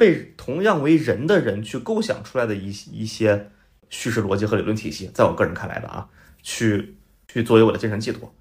[0.00, 3.50] 被同样为人的人去构想出来的一一些
[3.90, 6.08] 叙事逻辑和理论体系，在我个人看来的啊，
[6.42, 6.96] 去
[7.28, 8.32] 去作为我的精神寄托。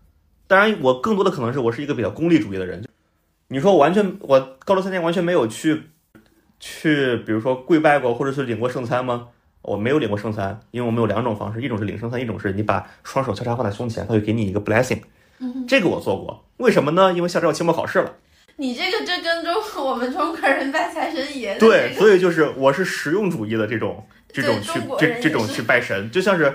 [0.48, 2.88] 当然，我更多的可能是我是一个比较功利主义的人。
[3.50, 5.84] 你说我完全，我高中三年完全没有去
[6.62, 9.28] 去，比如说跪拜过，或者是领过圣餐吗？
[9.62, 15.02] 我没有领过圣餐，因为我们有两种方式，一种是领圣餐，一种是你把双手交叉放在胸前，他会给你一个 blessing。
[15.68, 17.12] 这个我做过，为什么呢？
[17.12, 18.16] 因为下周要期末考试了。
[18.60, 26.54] 你这个这跟中我们中国人拜财神爷对，这个所以就是我是实用主义的这种这种去这这种去拜神，就像是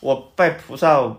[0.00, 1.16] 我拜菩萨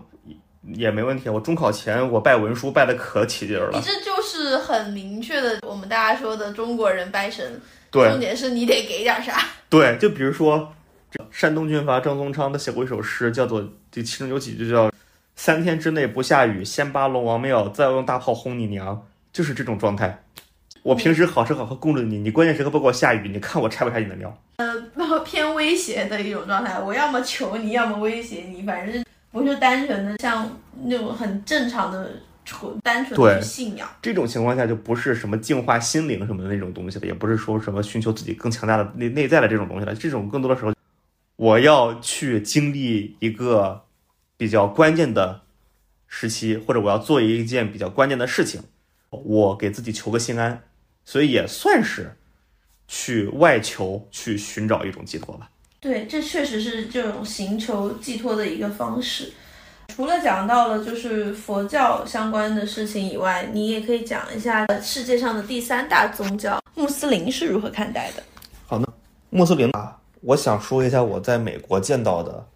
[0.74, 3.78] 也没问题，我中考前我拜文书拜的可起劲儿了。
[3.78, 7.58] 你这就是很明确的，我们大家说的中国人拜神，
[7.90, 9.42] 对重点是你得给点啥。
[9.70, 10.70] 对，就比如说
[11.10, 14.92] 这山东军阀张宗昌他写过一首诗，叫做这其中有几句叫
[15.34, 19.02] “三天之内不下雨，先扒龙王庙，再用大炮轰你娘”，
[19.32, 20.22] 就是这种状态。
[20.82, 24.36] 我平时好吃好喝供着你，你关键时刻不给我下雨，你看我拆不拆你的庙？
[25.22, 26.80] 偏威胁的一种状态。
[26.80, 30.50] 我要么求你，要么威胁你，反正不是单纯的像
[30.84, 32.10] 那种很正常的
[32.44, 33.86] 纯单纯的去信仰。
[34.00, 39.94] 这种情况下就不是什么净化心灵什么的那种东西了，也不是说什么寻求自己更强大的内内在的这种东西了。
[39.94, 40.72] 这种更多的时候，
[41.36, 43.82] 我要去经历一个
[44.38, 45.42] 比较关键的
[46.08, 48.62] 时期，或者我要做一件比较关键的事情，
[49.10, 50.62] 我给自己求个心安，
[51.04, 52.16] 所以也算是
[52.86, 55.50] 去外求，去寻找一种寄托吧。
[55.80, 59.32] 对，这确实是这种寻求寄托的一个方式。
[59.88, 68.22] 除了讲到了就是佛教相关的事情以外，你也可以讲一下世界上的第三大宗教穆斯林是如何看待的。
[69.30, 72.46] 穆斯林啊，我想说一下我在美国见到的，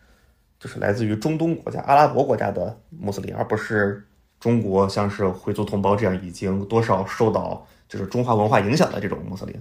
[0.61, 4.07] 就是来自于中东国家、阿拉伯国家的穆斯林，而不是
[4.45, 9.59] 中国像是回族同胞这样已经多少受到就是中华文化影响的这种穆斯林。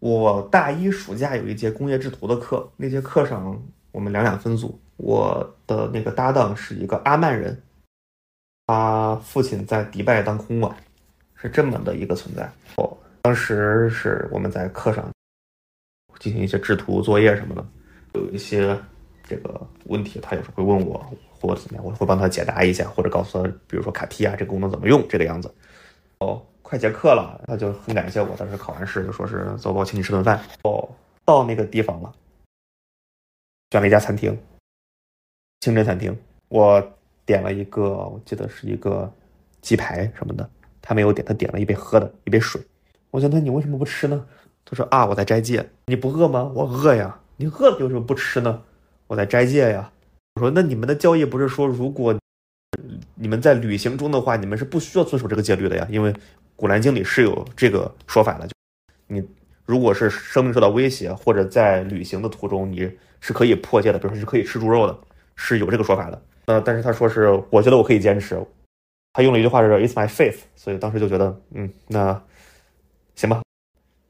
[0.00, 3.56] 我大一暑假有一节工业制图的课，那节课上
[3.92, 7.62] 我们两两分组，我的那个搭档是一个阿曼人，
[8.66, 10.76] 他父亲在迪拜当空管，
[11.36, 12.50] 是这么的一个存在。
[12.78, 15.08] 哦，当时是我们在课上。
[16.18, 17.64] 进行一些制图作业什么的，
[18.14, 18.76] 有一些
[19.22, 21.04] 这个问题，他有时候会问我
[21.46, 25.52] 或者怎么样，我会帮他解答一下，或者告诉他，比如说卡皮亚这个功能怎么用，这个样子。
[26.20, 30.40] 哦，快结课了，他就很感谢我，当时考完试就说是走吧，我请你吃顿饭。
[30.62, 30.88] 哦，
[31.22, 32.10] 到那个地方了，
[33.70, 34.38] 选了一家餐厅，
[35.60, 36.16] 清真餐厅，
[36.48, 36.82] 我
[37.26, 39.12] 点了一个，我记得是一个
[39.60, 40.48] 鸡排什么的，
[40.80, 42.62] 他没有点，他点了一杯喝的，一杯水。
[43.10, 44.26] 我想，那你为什么不吃呢？
[44.64, 46.50] 他说啊，我在斋戒，你不饿吗？
[46.54, 47.20] 我饿呀。
[47.36, 48.62] 你饿了为什么不吃呢？
[49.08, 49.90] 我在斋戒呀。
[50.34, 52.12] 我说那你们的教义不是说，如果
[53.14, 55.86] 你们在旅行中的话，你们是不需要遵守这个戒律的呀？
[55.88, 56.12] 因为
[56.56, 58.46] 古兰经里是有这个说法的。
[58.48, 58.52] 就
[59.06, 59.22] 你
[59.64, 64.98] 如果是生命受到威胁，或者在旅行的途中，你是可以破戒的，比如说是可以吃猪肉的，
[65.36, 66.20] 是有这个说法的。
[66.46, 68.44] 呃，但是他说是，我觉得我可以坚持。
[69.12, 72.20] 他用了一句话是 "It's my faith"，所以当时就觉得，嗯，那
[73.14, 73.40] 行吧。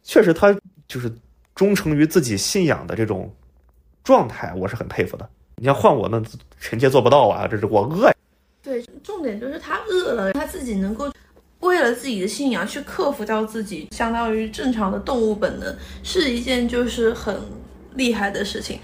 [0.02, 0.56] 确实，他
[0.88, 1.12] 就是
[1.54, 3.30] 忠诚于自己信仰的这种
[4.02, 5.28] 状态，我是很佩服的。
[5.56, 6.22] 你要换我，那
[6.60, 7.46] 臣妾做不到啊！
[7.46, 8.14] 这是我饿呀。
[8.62, 11.12] 对，重点就是他饿了，他自己能够
[11.60, 17.40] 为了自己的信仰去克服掉自己相当于正常的动物本能，是一件就是很
[17.94, 18.78] 厉害的事情。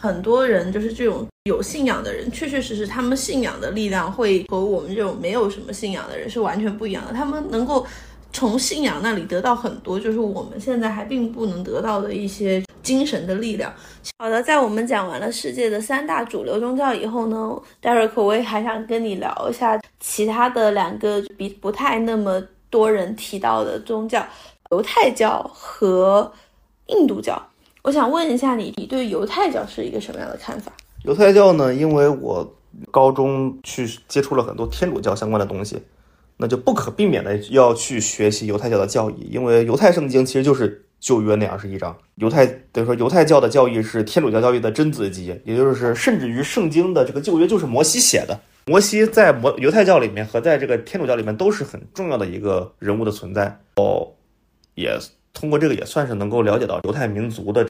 [0.00, 7.12] 很多人就是这种有信仰的人，确确实实他们信仰的力量会和我们这种没有什么信仰的人是完全不一样的。
[7.12, 7.84] 他们能够
[8.32, 13.72] 从信仰那里得到很多，就是我们现在还并不能得到的一些精神的力量。
[14.18, 24.24] 好的，在我们讲完了世界的三大主流宗教以后呢，Derek，我也还想跟你聊一下其他的两个比不太那么多人提到的宗教，
[24.70, 26.30] 犹太教和
[26.86, 27.40] 印度教。
[27.82, 30.72] 我想问一下你，你对犹太教是一个什么样的看法？
[31.04, 32.46] 犹太教呢，因为我
[32.90, 35.80] 高中去接触了很多天主教相关的东西，
[36.38, 41.96] 那就不可避免的要去学习犹太教的教义，因为犹太圣经其实就是旧约那二十一章。
[42.14, 48.38] 犹太等于说犹太教的教义是天主教教义的真子集，也就是甚至于圣经的这个旧约就是摩西写的。
[48.66, 53.58] 摩西在摩犹太教里面和在这个天主教里面都是很重要的一个人物的存在。
[53.76, 54.06] 哦，
[54.74, 54.98] 也
[55.32, 57.66] 通过这个也算是能够了解到犹太民族的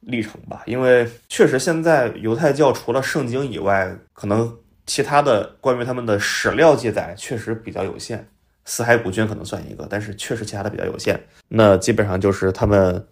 [0.00, 4.54] 历程吧，因为确实现在犹太教除了圣经以外，可能
[4.86, 8.28] 其他的关于他们的史料记载确实比较有限。
[8.66, 11.22] 四海古卷可能算一个，但是确实其他的比较有限。
[11.48, 13.06] 那基本上就是他们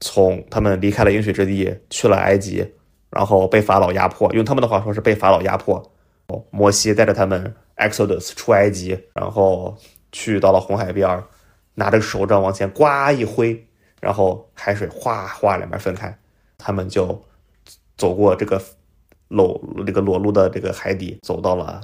[0.00, 2.66] 从他们离开了应许之地，去了埃及，
[3.10, 5.82] 然后被法老压迫，用他们的话说是被法老压迫。
[6.50, 9.76] 摩西带着他们 Exodus 出埃及，然后
[10.12, 11.20] 去到了红海边，
[11.74, 12.84] 拿着手杖往前呱
[13.16, 13.66] 一挥，
[14.00, 16.16] 然后海水哗哗两边分开，
[16.56, 17.24] 他们就
[17.96, 18.62] 走过这个
[19.30, 21.80] 裸这个裸露的这个海底，走到了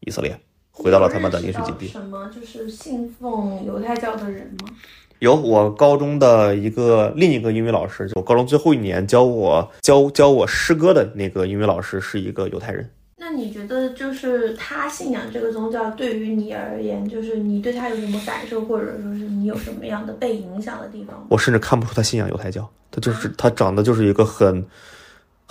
[0.00, 0.36] 以色列，
[0.72, 1.86] 回到了他们的应许基地。
[1.88, 4.68] 什么就是信奉犹太教的人吗？
[5.18, 12.88] 有我高中的一个另一个英语老师，就我高中最后一年教我教教我诗歌的那个英语老师是一个犹太人。
[13.18, 21.26] 那你觉得就是他信仰这个宗教对于你而言，就是你对他有什么感受，或者说是你有什么样的被影响的地方？
[21.28, 24.64] 我甚至看不出他信仰犹太教，他就是他长得就是一个很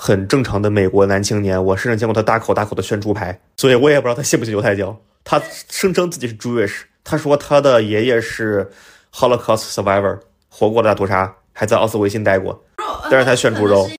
[0.01, 1.61] 很正常的美国男青年。
[1.63, 4.97] 我甚至见过他大口大口的炫猪排，所以我也不知道他信不信犹太教。
[5.23, 8.71] 他声称自己是 Jewish，他说他的爷爷是。
[9.11, 12.63] Holocaust survivor 活过了大屠杀，还在奥斯维辛待过，
[13.09, 13.89] 但是他炫猪肉，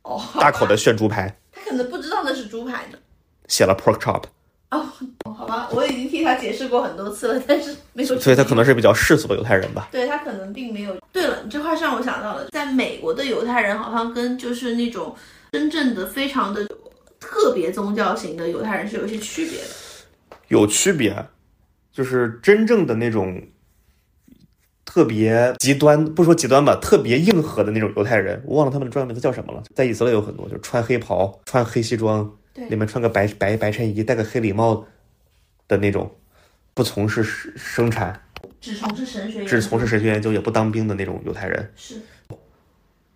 [0.00, 2.96] 哦， 大口的炫猪排，他可能不知道那是猪排呢，
[3.46, 4.22] 写了 pork chop，
[4.70, 4.84] 哦，
[5.36, 10.96] 好吧，我已经替他解释过很多次了，但是没说，所以他可能是比较世俗的犹太人吧，对他可能并没有。
[11.12, 15.14] 对了，你这话是让我想到了，在美国的犹太人好像跟就是那种
[15.52, 16.66] 真正的非常的
[17.20, 19.66] 特别宗教型的犹太人是有一些区别的，
[20.48, 21.26] 有区别，
[21.92, 23.42] 就是真正的那种。
[24.88, 29.62] 特别极端，不说极端吧，特别硬核的那种犹太人，我忘了他们的专业名字叫什么了。
[29.74, 32.32] 在以色列有很多，就是穿黑袍、穿黑西装，
[32.68, 34.84] 里面穿个白白白衬衣、戴个黑礼帽
[35.68, 36.10] 的那种，
[36.74, 38.20] 不从事生产，
[38.60, 41.72] 只从事神学，只从事神学研究，也不当兵的那种犹太人。
[41.76, 42.00] 是，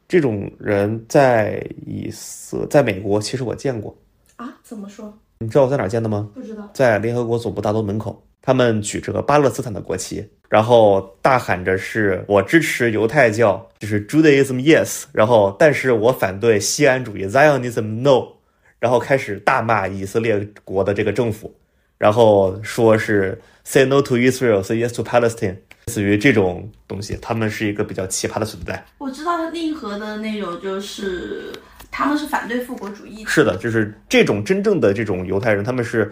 [0.08, 3.96] 这种人在以色，在美国，其实我见过
[4.36, 4.58] 啊？
[4.62, 5.16] 怎么说？
[5.38, 6.28] 你知道我在哪见的吗？
[6.34, 10.28] 不知道，在联合国总部大楼门口，他们举着巴勒斯坦的国旗。
[10.50, 18.26] 然后大喊着是我支持犹太教，就是 Judaism yes，然后但是我反对西安主义 Zionism no，
[18.80, 21.54] 然后开始大骂以色列国的这个政府，
[21.98, 28.84] 然后说是 say no to Israel，say yes to Palestine，类似于这种东西，他们是一个比较奇葩的存在。
[28.98, 31.52] 我知道他内核的那种就是
[31.92, 36.10] 他们是反对复国主义，是的，就是这种真正的这种犹太人，他们是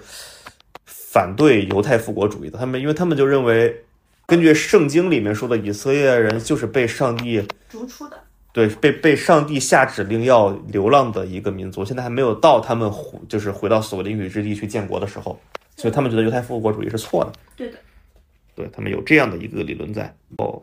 [0.86, 3.84] 反对犹太复国主义的，他们因为他们就认为。
[4.26, 8.20] 根据圣经里面说的，以色列人就是被上帝逐出的，
[8.52, 11.84] 对，被被上帝下指令要流浪的一个民族。
[11.84, 15.38] 现在还没有到他们回，就是回到所谓的应许之地去建国的时候，
[15.76, 17.32] 所以他们觉得犹太复国主义是错的。
[17.54, 17.78] 对的，
[18.56, 20.12] 对他们有这样的一个理论在。
[20.38, 20.60] 哦，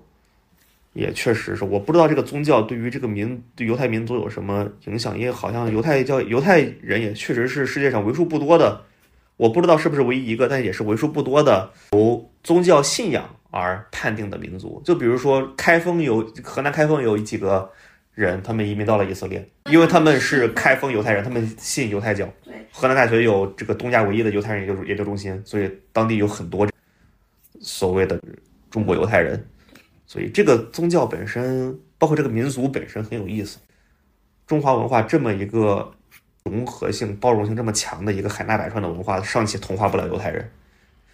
[0.93, 8.81] 也确实是，我不知道这个宗教对于这个民对犹太民族有什么影响，因为好像犹太教犹太人也确实是世界上为数不多的，
[9.37, 13.29] 我不知道是不是唯一一个，但也是为数不多的由宗教信仰。
[13.55, 17.71] 而判定的民族，就比如说开封有河南开封有几个
[18.13, 22.27] 人，他们移民到了以色列，因为他们是开封犹太人，他们信犹太教。
[22.43, 26.67] 对，河南大学有这个东亚唯一的犹太人研究研究中心，所以当地有很多
[27.61, 28.19] 所谓的
[28.69, 29.41] 中国犹太人。
[30.05, 33.57] 所以这个宗教本身，包括这个民族本身很有意思。
[34.45, 35.93] 中华文化这么一个
[36.43, 40.51] 融合性、包容性这么强的一个海纳百川的文化，尚且同化不了犹太人。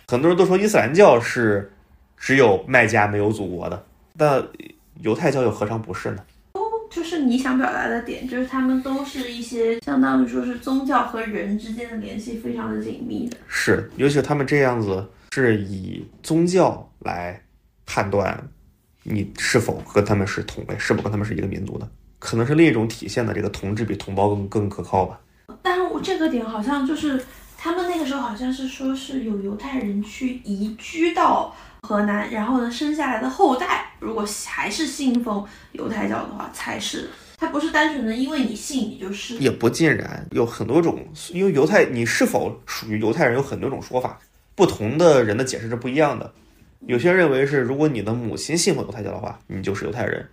[0.07, 1.71] 很多人都说伊斯兰教是。
[2.21, 4.41] 只有卖家没有祖国的，那
[5.01, 6.23] 犹太教又何尝不是呢？
[6.53, 13.37] 哦就是你想表达的点，就是他们都是一些相当于说是宗教和人之间的联系非常的紧密的。
[13.47, 17.41] 是，尤其是他们这样子是以宗教来
[17.87, 18.47] 判断
[19.01, 25.19] 你是否和他们是同类，是否跟他们是一个民族的，可能是另一种体现的这个同志比同胞更更可靠吧。
[25.63, 27.23] 但是我这个点好像就是
[27.63, 31.55] 他们那个时候好像是说是有犹太人去移居到。
[31.83, 44.19] 河南，然后呢，生下来的后代如果还是信奉犹太教的话，才是他不是单纯的因为你信你就是，也不尽然，有很多种，因为犹太你是否属于犹太人有很多种说法，
[44.53, 46.31] 不同的人的解释是不一样的。
[46.85, 50.23] 有些人认为是如果你的母亲信奉犹太教的话，你就是犹太人；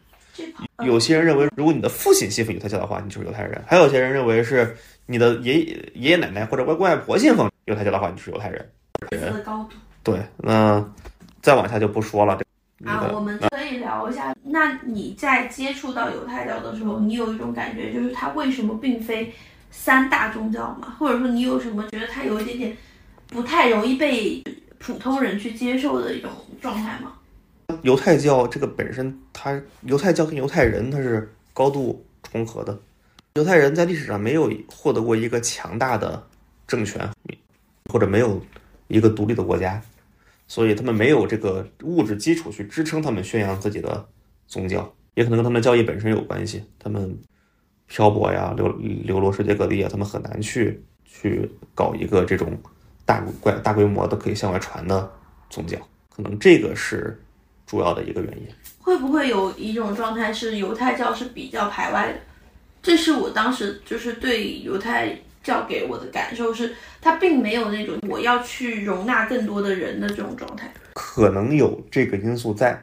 [0.85, 8.70] 有些人认为如果你的父亲信奉犹太教的话，你就是犹太人；还有些人认为是你的爷爷爷爷奶奶或者外公外婆信奉犹太教的话，你就是犹太人。
[9.11, 10.85] 的高度，对，那。
[11.41, 12.36] 再往下就不说了。
[12.84, 14.34] 啊，我们可以聊一下。
[14.43, 19.32] 那你在接触到犹太教的时候，你有一种感觉，就是它为什么并非
[19.70, 20.97] 三大宗教嘛？
[20.99, 22.76] 或者说，你有什么觉得它有一点点
[23.28, 24.43] 不太容易被
[24.78, 26.28] 普通人去接受的一种
[26.61, 27.12] 状态吗？
[27.83, 32.79] 犹太教这个本身，它犹太教跟犹太人它是高度重合的。
[33.35, 36.27] 犹太人在历史上没有获得过一个强大的
[36.66, 37.09] 政权，
[37.93, 38.41] 或者没有
[38.89, 39.81] 一个独立的国家。
[40.47, 44.07] 所以他们没有这个物质基础去支撑他们宣扬自己的
[44.47, 46.64] 宗教，也可能跟他们的教义本身有关系。
[46.79, 47.16] 他们
[47.87, 52.59] 漂泊呀，流流落世界各地啊，他们很难去去搞一个这种
[53.05, 55.11] 大规大规模的可以向外传的
[55.51, 57.21] 宗教，可能这个是
[57.69, 58.49] 主要的一个原因。
[58.81, 62.19] 会不会有一种状态是犹太教是比较排外的？
[62.83, 70.73] 这是我当时就是对犹太教给我的感受是，它并没有那种我要去容纳更多的人的这种状态。
[70.95, 72.83] 可能有这个因素在，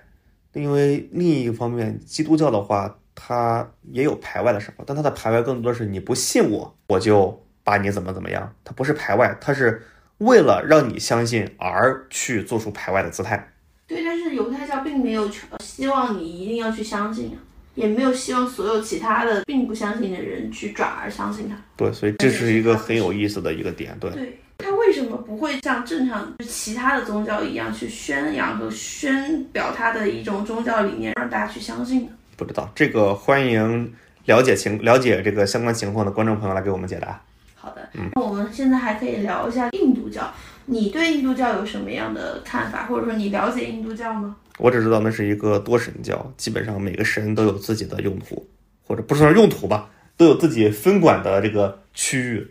[0.54, 8.54] 因为另一方面，基督教的话，它也有排外的时候，但它的排外更多的是你不信我，我就把你怎么怎么样。
[8.64, 9.82] 它不是排外，它是
[10.20, 13.52] 为了让你相信而去做出排外的姿态。
[13.88, 14.65] 对，但是犹太
[15.06, 15.30] 没有
[15.60, 17.38] 希望你一定要去相信啊，
[17.76, 21.56] 也没有希望所有其他的并不相信的人去转而相信他。
[21.78, 23.96] 对，所以这是一个很有意思的一个点。
[24.00, 32.10] 对，对，他为什么不会像正常其他的宗教一样去宣扬和宣表他的一种宗教理念，让大家去相信呢？
[32.36, 33.94] 不知道这个，欢迎
[34.26, 37.22] 了解情了解这个相关情况的观众朋友来给我们解答。
[37.54, 40.34] 好的，那我们现在还可以聊一下印度教。
[40.66, 44.36] 你对印度教有什么样的看法，或者说你了解印度教吗？
[44.58, 48.48] 我只知道那是一个多神教，基本上每个神都有自己的用途，
[48.86, 52.48] 或者不说用途吧，都有自己分管的这个区域。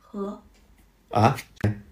[0.00, 0.40] 和
[1.10, 1.36] 啊，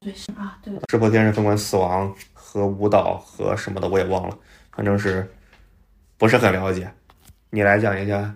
[0.00, 0.72] 对是啊，对。
[0.90, 4.38] 湿婆天是分管死亡和舞蹈和什么的，我也忘了，
[4.72, 5.28] 反正是
[6.18, 6.90] 不是很了解。
[7.50, 8.34] 你来讲一下。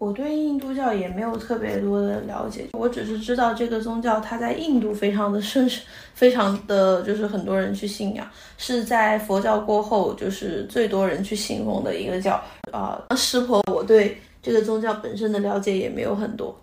[0.00, 5.68] 我对印度教也没有特别多的了解，我只是知道这个宗教它在印度非常的盛，
[6.14, 8.24] 非常的就是很多人去信仰，
[8.58, 12.40] 是在佛教过后就是最多人去信奉的一个教
[12.70, 13.02] 啊。
[13.16, 16.56] 师婆，我对这个宗教本身的了解也没有很多，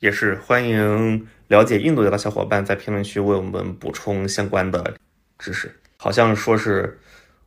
[0.00, 4.92] 也是欢迎了解印度教的小伙伴在评论区为我们补充相关的
[5.38, 5.74] 知识。
[5.96, 6.98] 好像说是。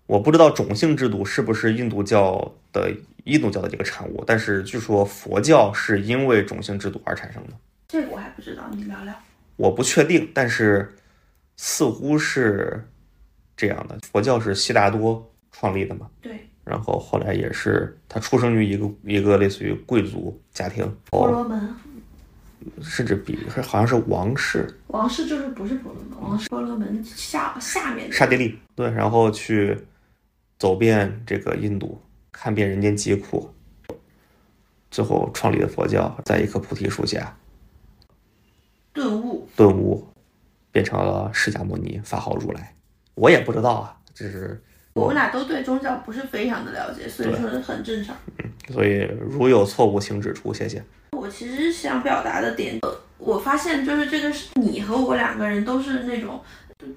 [0.07, 2.89] 我不知道种姓制度是不是印度教的
[3.25, 7.49] 印度教的一个产物，但是据说佛教是因为种姓制度而产生的。
[7.89, 9.13] 这个我还不知道，你聊聊。
[9.57, 10.95] 我不确定，但是
[11.57, 12.81] 似乎是
[13.57, 13.99] 这样的。
[14.09, 16.07] 佛教是悉达多创立的嘛？
[16.21, 16.39] 对。
[16.63, 20.89] 然后后来也是他出生于一个一个类似于贵族家庭。
[21.09, 21.75] 婆罗门。
[22.81, 24.73] 甚至比好像是王室。
[24.87, 28.09] 王室就是不是婆罗门，王室婆罗门下下面。
[28.09, 29.77] 刹帝利对，然后去。
[30.59, 32.01] 走遍这个印度，
[32.31, 33.53] 看遍人间疾苦，
[34.89, 37.37] 最后创立的佛教，在一棵菩提树下
[38.91, 40.07] 顿悟，顿悟，
[40.71, 42.73] 变成了释迦牟尼，法号如来。
[43.13, 44.59] 我也不知道啊，这是
[44.93, 48.15] 我们俩都对宗教不是非常的了解，所以说很正常。
[48.39, 50.83] 嗯，所以如有错误，请指出，谢谢。
[51.11, 52.79] 我其实想表达的点，
[53.19, 56.41] 我发现就是这个是你和我两个人都是那种，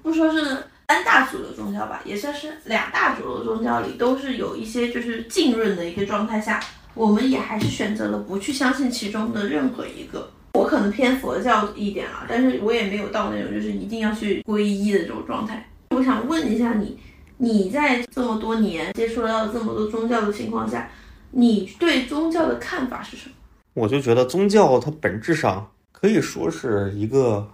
[0.01, 0.57] 不说是。
[0.91, 6.59] 三大主流宗教吧，也算是两大主流宗教里都是有一些就是浸润的一个状态下，
[6.93, 10.29] 我们也还是选择了不去相信其中的任何一个。
[10.53, 15.65] 我可能偏佛教一点啊，但是我也没有到那种就是一定要去皈依的这种状态。
[15.91, 16.99] 我想问一下你，
[17.37, 20.89] 你在这么多年接触到这么多宗教的情况下，
[21.31, 23.35] 你对宗教的看法是什么？
[23.75, 27.49] 我就觉得宗教它本质上可以说是一个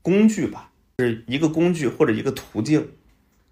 [0.00, 0.70] 工具吧。
[1.02, 2.88] 是一个工具或者一个途径，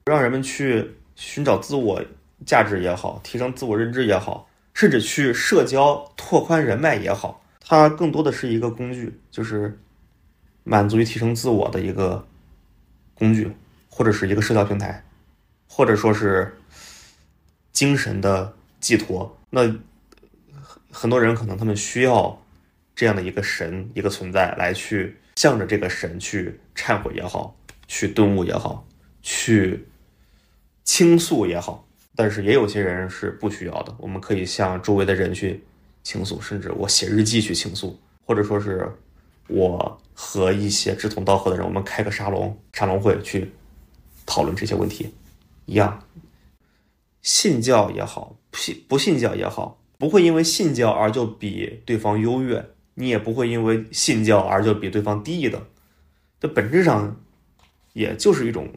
[0.05, 2.03] 让人们去寻找自我
[2.47, 9.79] 价值也好，提升自我认知也好，甚至去社交拓宽人脉也好，它更多的是一个工具，就是
[10.63, 12.25] 满足于提升自我的一个
[13.15, 13.51] 工具，
[13.89, 15.05] 或者是一个社交平台，
[15.67, 16.57] 或者说是
[17.73, 19.37] 精神的寄托。
[19.51, 19.63] 那
[20.91, 22.41] 很多人可能他们需要
[22.95, 25.17] 这样的一个神，一个存在来去。
[25.41, 27.57] 向着这个神去忏悔也好，
[27.89, 28.87] 去顿悟也好，
[29.23, 29.87] 去
[30.85, 33.97] 倾诉也好，但是也有些人是不需要的。
[33.97, 35.65] 我们可以向周围的人去
[36.03, 38.87] 倾诉，甚至我写日记去倾诉，或者说是
[39.49, 43.51] 我和一些志同道合的人，我们开个沙龙、沙龙会去
[44.27, 45.15] 讨论这些问题，
[45.65, 46.05] 一样。
[47.23, 52.63] 信教也好，信不信教也好，不会因为信教而就比对方优越。
[52.95, 55.61] 你也不会因为信教而就比对方低一等，
[56.41, 57.17] 这本质上
[57.93, 58.69] 也就是一种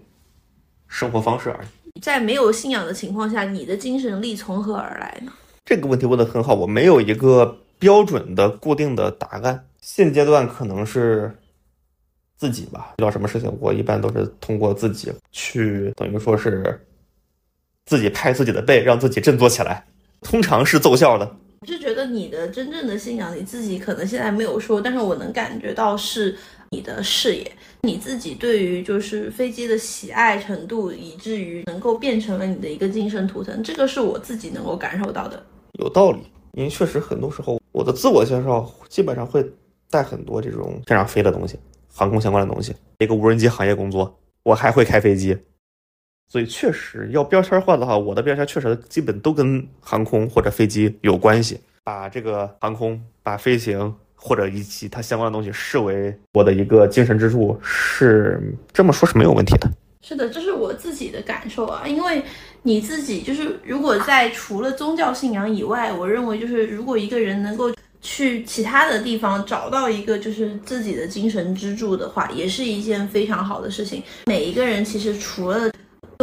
[0.88, 2.00] 生活方式而已。
[2.02, 5.32] 在没有信仰的情况下，你的精神力从何而来呢？
[5.66, 9.68] 这个问题问得很好，我没有一个标准的固定的答案。
[9.82, 11.34] 现阶段可能是
[12.36, 16.86] 自己吧，遇到什么事情，我一般都是通过自己去，等于说是
[17.86, 19.86] 自己拍自己的背，让自己振作起来，
[20.22, 21.36] 通常是奏效的。
[21.64, 26.36] 我是觉得你的真正的信仰，你自己可能现在没有说，但是我能感觉到是
[26.72, 27.50] 你的视野，
[27.84, 35.42] 你自己对于就是飞机的喜爱程度，以至于能够变成了你的一个精神图腾，这个是我自己能够感受到的。
[35.80, 36.20] 有道理，
[36.52, 39.50] 因为确实很多时候我的自我介绍基本上会
[39.90, 41.58] 带很多这种天上飞的东西，
[41.88, 42.76] 航空相关的东西。
[43.00, 45.38] 一个无人机行业工作，我还会开飞机。
[46.30, 51.60] 所以确实要标签化的话，我的标签确实基本都跟航空或者飞机有关系。
[51.84, 59.70] 把这个航空、把飞行或者以及它相关的东西视为我的一个精神支柱，是这么说是没有问题的。
[60.02, 62.24] 是的，这是我自己的感受啊，因为
[62.62, 67.70] 你自己就是如果在除了宗教信仰以外，我认为就是如果一个人能够
[68.02, 74.02] 去其他的地方找到一个就是自己的精神支柱的话，也是一件非常好的事情。
[74.26, 75.70] 每一个人其实除了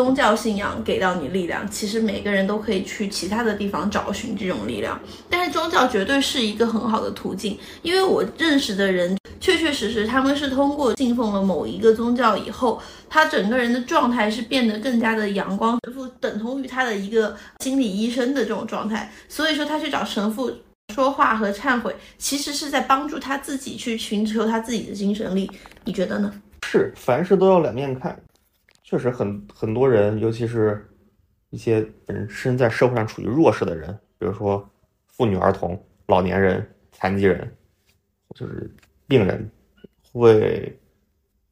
[0.00, 4.98] 宗教信仰给到你力量，其实每个人都可以去其他的地方找寻这种力量。
[5.28, 12.80] 但是宗教绝对是一个很好的途径，因为我认识的人确确实实他们是通过信奉了某一个宗教以后，
[13.10, 19.12] 他整个人的状态是变得更加的阳光，神父等同于他的一个心理医生的这种状态。
[19.28, 20.50] 所以说他去找神父
[20.94, 25.50] 说话和忏悔，其实是在帮助他自己去寻求他自己的精神力。
[25.84, 26.32] 你觉得呢？
[26.66, 28.18] 是，凡事都要两面看。
[28.90, 30.84] 确实很很多人，尤其是
[31.50, 34.68] 一些本身在社会上处于弱势的人，比如说
[35.06, 37.48] 妇女、儿童、老年人、残疾人，
[38.34, 38.68] 就是
[39.06, 39.48] 病人，
[40.12, 40.76] 会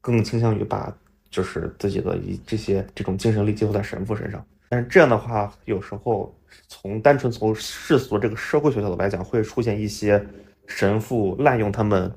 [0.01, 0.93] 更倾向于把
[1.29, 4.45] 就是自己的一这些这种精神力寄托在神父身上。
[4.67, 6.37] 但是这样的话，有时候
[6.67, 10.21] 从单纯从世俗这个社会学角度来讲，会出现一些
[10.67, 12.13] 神父滥用他们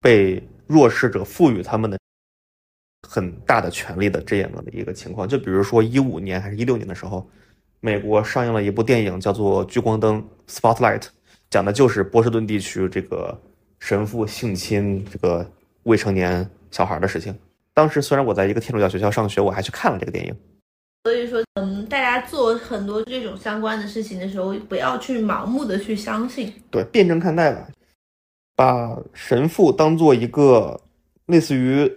[0.00, 1.98] 被弱势者赋予他们的。
[3.14, 7.24] 很大的权利的这样的一个情况，就比如说一五年还是一六年的时候，
[7.78, 10.20] 美国上映了一部电影叫做《聚光灯》
[10.52, 11.04] （Spotlight），
[11.48, 13.40] 讲的就是波士顿地区这个
[13.78, 15.48] 神父性侵这个
[15.84, 17.32] 未成年小孩的事情。
[17.72, 20.34] 当时虽然我在一个天主教学校上学，我还去看了这个电影。
[21.04, 27.68] 所以说，嗯，大家做很多这种相关的事情的时候，不要去盲目的去相信，对，辩证看待吧，
[28.56, 30.80] 把神父当做一个
[31.26, 31.88] 类似于。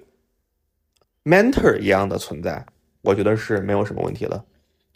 [1.28, 2.66] Mentor 一样的存在，
[3.02, 4.46] 我觉得是没有什么问题的。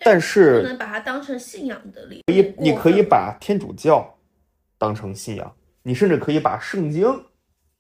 [0.04, 2.24] 但是不能把它当成信仰的力。
[2.26, 4.18] 可以，你可以把天主教
[4.78, 5.54] 当成信仰，
[5.84, 7.06] 你甚至可以把圣经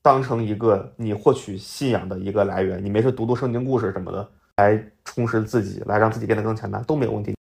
[0.02, 2.84] 当成一个你获取信仰的一个来源。
[2.84, 7.34] 你没事读读圣经故事什么的，来充实自己，来让自己变得更强大都没有问题。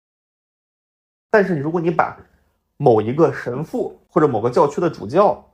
[1.30, 2.16] 但是你，如果你把
[2.76, 5.44] 某一个神父或者某个教区的主教，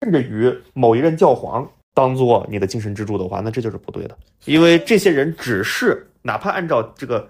[0.00, 7.28] 甚至于某一任教皇，当做你的精神支柱的话，那这就是不对的，因为这些人只是哪怕按照这个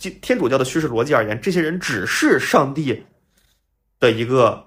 [0.00, 3.04] 天天主教的叙事逻辑而言，这些人只是上帝
[4.00, 4.66] 的一个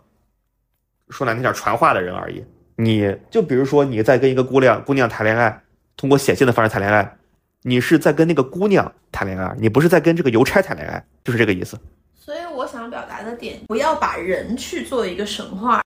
[1.09, 2.41] 说难听点传话的人而已。
[2.77, 5.61] 你就比如说你在跟一个姑娘姑娘谈恋爱，
[5.97, 7.17] 通过写信的方式谈恋爱，
[7.63, 11.77] 你是在跟那个姑娘谈恋爱，你不是在跟这个邮差谈恋爱，就是这个意思。
[12.15, 15.82] 所以我想表达的点，不要把人去做一个神话。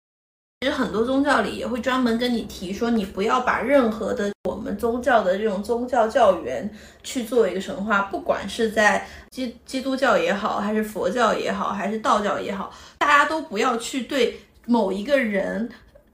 [0.61, 6.67] 其实很多宗教里也会专门跟你提说，你不要把任何的我们宗教的这种宗教教员
[7.03, 14.35] 去做一个神话，不管是在基基督教也好，还是佛教也好，还是道教也好，大家都不要去对
[14.65, 15.69] 某一个人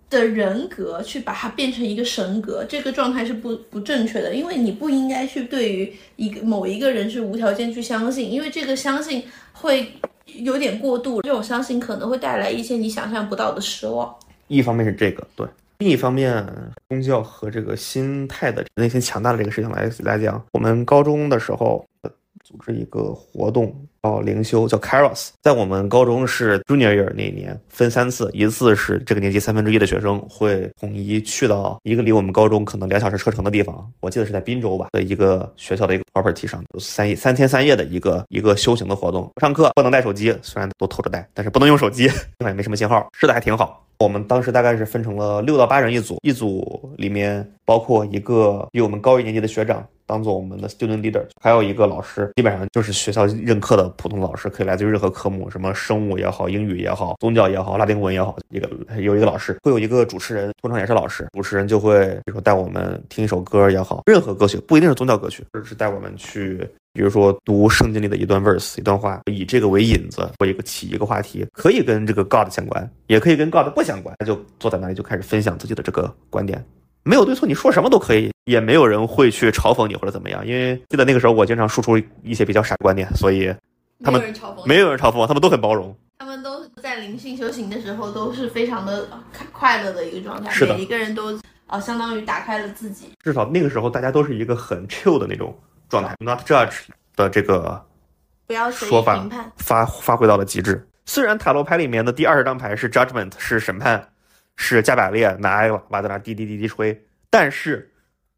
[0.10, 9.24] 的人格去把它变成一个神格，这个状态是不不正确的，因为你不应该去对于一个某一个人是无条件去相信，因为这个相信
[9.54, 9.90] 会
[10.26, 14.14] 有点过度，这种相信可能会带来一些你想象不到的失望。
[14.48, 15.48] 一方面是这个对，
[15.80, 16.46] 另一方面
[16.90, 21.86] 宗教和这个心态的内心强大的这个事情来来讲，我们高中的时候
[22.44, 23.74] 组织一个活动
[24.04, 42.08] 叫灵修，叫 Caros，在我们高中是 Junior Year 那一年分三次，一次是这个年级三分之一的学生会统一去到一个离我们高中可能两小时车程的地方，我记得是在滨州吧的一个学校的一个 property 上，三三天三夜的一个一个修行的活动，上课不能带手机，虽然都偷着带，但是不能用手机，
[42.40, 43.83] 另外也没什么信号，吃的还挺好。
[44.00, 58.70] 我们当时大概是分成了六到八人一组，一组里面包括一个比我们高一年级的学长，当做我们的 student leader，还有一个老师，基本上就是学校任课的普通老师，可以来自于任何科目，什么生物也好，英语也好，宗教也好，拉丁文也好，一个
[59.00, 66.68] 有一个老师，会有一个主持人，通常也是老师，主持人就会比如说带我们听一首歌也好，任何歌曲不一定是宗教歌曲，而是带我们去。
[66.94, 74.16] 比如说读圣经里的一段 verse 一段话，以这个为引子，或一个起一个话题，可以跟这个 God 相关，也可以跟 God 不相关。
[74.20, 76.64] 他就坐在那里就开始分享自己的这个观点，
[77.02, 80.46] 没有对错，你说什么都可以，也没有人会去嘲讽你或者怎么样。
[80.46, 83.52] 因为记得那个时候我经常输出一些比较傻的观点，所以
[84.04, 84.22] 他们
[84.64, 85.96] 没有人嘲讽我，他们都很包容。
[86.20, 89.10] 他们都在灵性修行的时候都是非常的
[89.52, 91.36] 快乐的一个状态，是的，每一个人都
[91.66, 93.08] 啊相当于打开了自己。
[93.24, 95.52] 至少那个时候大家都是一个很 chill 的那种。
[95.90, 97.86] 状态，not judge 的这个
[98.72, 99.26] 说法
[99.58, 100.88] 发发挥到了极致。
[101.06, 104.10] 虽然塔罗牌里面的第二十张牌是 judgment，是审判，
[104.56, 107.92] 是加百列拿一个喇叭在那滴滴滴滴吹，但是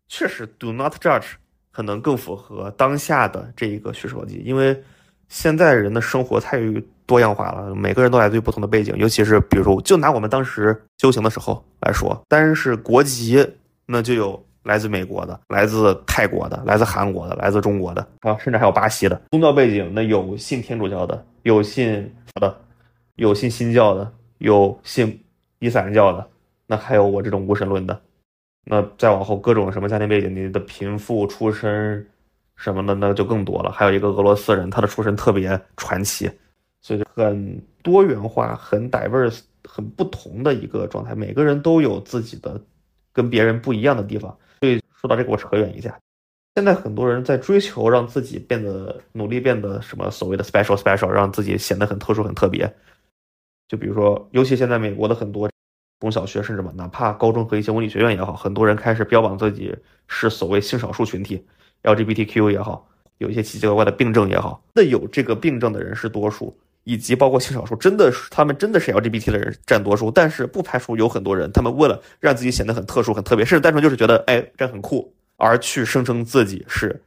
[0.08, 1.34] 确实 do not judge
[1.72, 4.84] 可能更符合当下的这一个叙事逻辑，因为
[5.30, 6.60] 现在人的生活太
[7.06, 13.48] 多样化了，每个人都来自于不同的背景，尤其是比如说，就拿我们当时修行的时候来说，单是国籍，
[13.86, 19.22] 那就有来自美国的，来自泰国的，来自韩国的，来自中国的，啊，甚至还有巴西的。
[19.32, 22.58] 宗教背景，那有信天主教的，有信好的，
[23.16, 25.24] 有信新教的，有信
[25.60, 26.28] 伊斯兰教的，
[26.66, 28.02] 那还有我这种无神论的。
[28.66, 32.06] 那再往后，各种什么家庭背景，你的贫富出身
[32.56, 33.72] 什么的，那就更多了。
[33.72, 36.30] 还有一个俄罗斯人，他的出身特别传奇。
[36.82, 42.60] 所以就很多元化、很 diverse、很不同的一个状态，每个人都有自己的
[43.12, 44.36] 跟别人不一样的地方。
[45.06, 45.96] 说到这个，我扯远一下。
[46.56, 52.74] 现在很多人在追求让自己变得努力，变得什么所谓的 special special，让自己显得很特殊、很特别。
[53.68, 55.48] 就比如说，尤其现在美国的很多
[56.00, 59.76] 中小学，甚至嘛，哪怕高中和一些文理学院也好，很多人开始标榜自己
[60.08, 61.46] 是所谓性少数群体
[61.84, 62.90] ，LGBTQ 也好，
[63.20, 66.58] 有一些奇奇怪怪的病症也好，那有这个病症的人是多数。
[66.86, 77.02] 以及包括性少数，真的是他们真的是 LGBT 的人占多数，但是不排除有很多人，他们为了让自己显得很特殊、很特别，甚至单纯就是觉得哎这很酷，而去声称自己是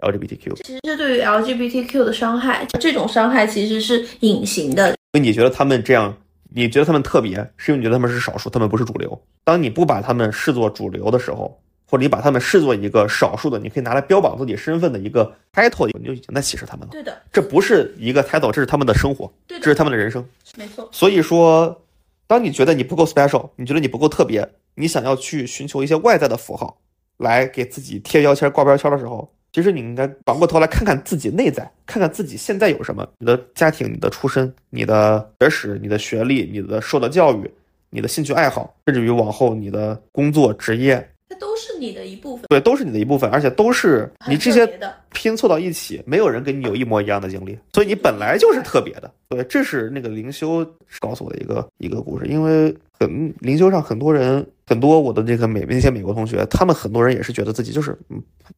[0.00, 0.56] LGBTQ。
[0.64, 4.90] 其实这对于 LGBTQ 的伤害，这种伤害其实是隐形的。
[4.90, 6.14] 因为你觉得他们这样，
[6.52, 9.20] 你觉得他们特别，是因为你觉得他们是少数，他们不是主流。
[9.44, 11.56] 当你不把他们视作主流的时候。
[11.90, 16.92] 或者你把他们视作一个少数的，你可以拿来标榜自己身份的一个 title，你就已经在歧视他们了。
[16.92, 20.24] 对的，这不是一个 title，这是他们的生活，这是他们的人生。
[20.56, 20.88] 没错。
[20.92, 21.82] 所以说，
[22.28, 26.78] 当你觉得你不够 special，你觉得你不够特别，你想要去寻求一些外在的符号
[27.16, 33.04] 来给自己贴标签、挂标签的时候，其实你应该转过头来看看自己内在，看看自己现在有什么。
[33.18, 37.50] 你的家庭、你的出身、你的学识、你的学历、你的受的教育、
[37.90, 41.09] 你的兴趣爱好，甚至于往后你的工作职业。
[41.30, 44.68] 它都是你的一部分，对，都是你的一部分，而且都是你这些
[45.12, 49.08] 拼凑到一起，没有人跟你有一模一样的经历，所以你本来就是特别的。
[49.28, 50.66] 对，这是那个灵修
[50.98, 57.96] 告诉我的一个一个故事，因为很灵修上很多人，很多我的这个美那些美国同学，他们很多人也是觉得自己就是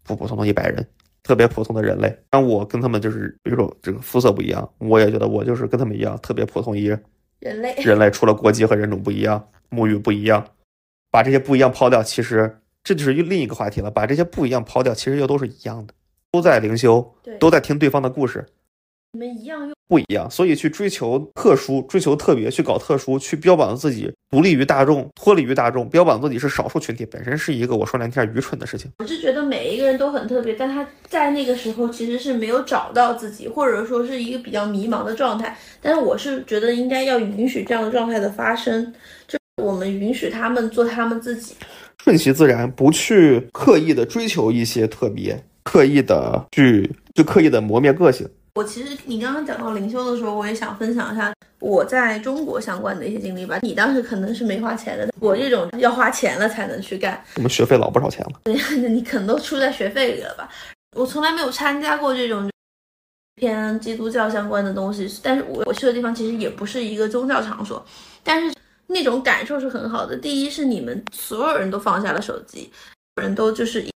[0.04, 0.82] 普普通通一百人，
[1.22, 2.16] 特别普通的人类。
[2.30, 6.84] 但我跟他们就是比如说这个肤色不一样，我也觉得我就是跟他们一样，特别普通一
[7.38, 7.74] 人类。
[7.82, 10.42] 人类除了国籍和人种不一样，母语不一样，
[11.10, 12.56] 把这些不一样抛掉，其实。
[12.84, 13.90] 这就是另一个话题了。
[13.90, 15.94] 把这些不一样抛掉，其实又都是一样的，
[16.30, 18.46] 都在灵修，都在听对方的故事。
[19.14, 28.90] 你们一样又不一样，所以去追求特殊、追求特别、去搞特殊、去标榜自己独立于大众、脱离于大众、标榜自己是少数群体，本身是一个我说难听点愚蠢的事情。
[29.00, 35.54] 我是觉得每一个人都很特别，但他在那个时候其实是没有找到自己，或者说是一个比较迷茫的状态。
[35.82, 38.94] 但是我是觉得应该要允许这样的状态的发生，
[39.28, 41.54] 就我们允许他们做他们自己。
[42.02, 48.28] 顺其自然，不去刻意的追求一些特别，刻意的去就刻意的磨灭个性。
[48.56, 53.60] 我其实你刚刚讲到灵修的时候，我也想分享一下我在中国相关的一些经历吧。
[53.62, 57.22] 你当时可能是没花钱的，我这种要花钱了才能去干。
[57.36, 58.54] 我们学费老不少钱了，对，
[58.90, 60.48] 你可能都出在学费里了吧？
[60.96, 62.50] 我从来没有参加过这种
[63.36, 67.86] 偏基督教相关的东西，但是我我去的地方其实也不是一个宗教场所，
[68.24, 68.52] 但是。
[68.92, 70.16] 那种感受是很好的。
[70.16, 72.70] 第一是你们所有人都放下了手机，
[73.16, 73.90] 人都就是一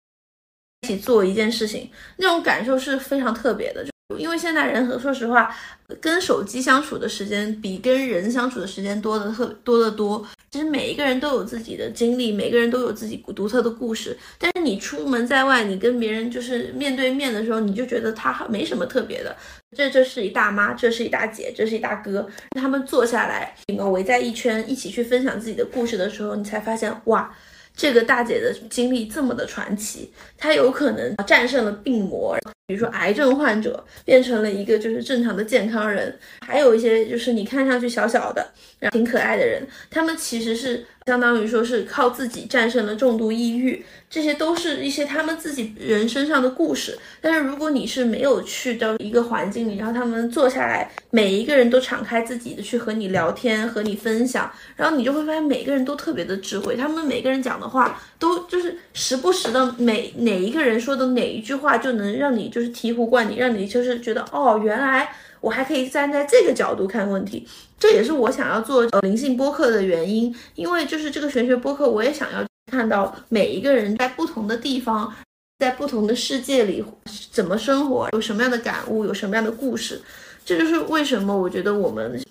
[0.87, 3.85] 起做一件事情，那种感受是非常特别的。
[4.19, 5.53] 因为现在人和说实话，
[5.99, 10.23] 跟手机相处的时间比跟人相处的时间多的特多得多。
[10.51, 14.15] 其实每一个人都有自己的经历，每个人都有自己独特的故事。
[14.37, 19.35] 但是你出门在外，你跟别人就是面对面的时候，你就觉得他没什么特别的。
[19.75, 22.27] 这这是一大妈，这是一大姐，这是一大哥。
[22.51, 27.35] 他们坐下来，你们围在一圈，一起去分享自己的故事的时候，你才发现哇。
[27.75, 38.47] 这个大姐的经历这么的传奇，她有可能战胜了病魔，比如说癌症患者变成了一个就是正常的健康人，还有一些就是你看上去小小的、
[38.91, 40.85] 挺可爱的人，他们其实是。
[41.07, 46.97] 相当于说是靠自己战胜了重度抑郁，这些都是一些他们自己人身上的故事。
[47.21, 56.75] 但是如果你是没有去到一个环境里，然后他们坐下来，每一个人都敞开自己的去和你聊天、和你分享，然后你就会发现每个人都特别的智慧。
[56.75, 65.07] 他们每个人讲的话都就是时不时的，每哪一个人说的哪一句话就能让你就是醍醐灌顶，让你就是觉得哦，原来。
[65.41, 67.47] 我还可以站在这个角度看问题，
[67.79, 70.35] 这也是我想要做灵性播客的原因。
[70.55, 75.13] 因为就是这个玄学播客，我也想要看到每一个人在不同的地方，
[75.59, 76.83] 在不同的世界里
[77.31, 80.01] 怎么生活，有什么样的感悟，有什么样的故事。
[80.43, 82.21] 这就是为什么我觉得我们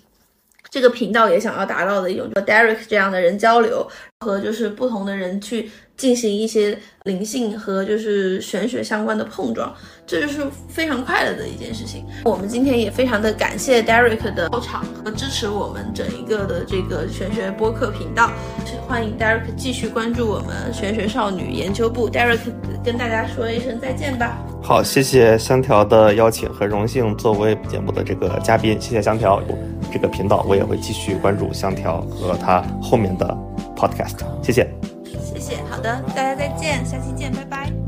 [0.69, 3.87] 这个频道也想要达到的一种，就 Derek 这样的人交流
[4.21, 9.73] 和就是不同的人去进行一些灵性和就是玄学相关的碰撞，
[10.05, 12.05] 这就是非常快乐的一件事情。
[12.23, 18.31] 我们今天也非常的感谢 Derek 的到场和支持我们整一个的这个玄学播客频道，
[18.87, 22.09] 欢迎 Derek 继续关注我们玄学少女研究部。
[22.09, 22.39] Derek
[22.83, 24.37] 跟大家说一声再见吧。
[24.61, 29.41] 好，谢谢香条的邀请和荣幸作为节目的这个嘉宾，谢谢香条。
[29.93, 33.37] 这个频道我也会继续关注香条和他后面的
[33.77, 34.94] podcast，谢谢。
[35.45, 37.84] 谢，好的，大家再见，下期见，拜拜。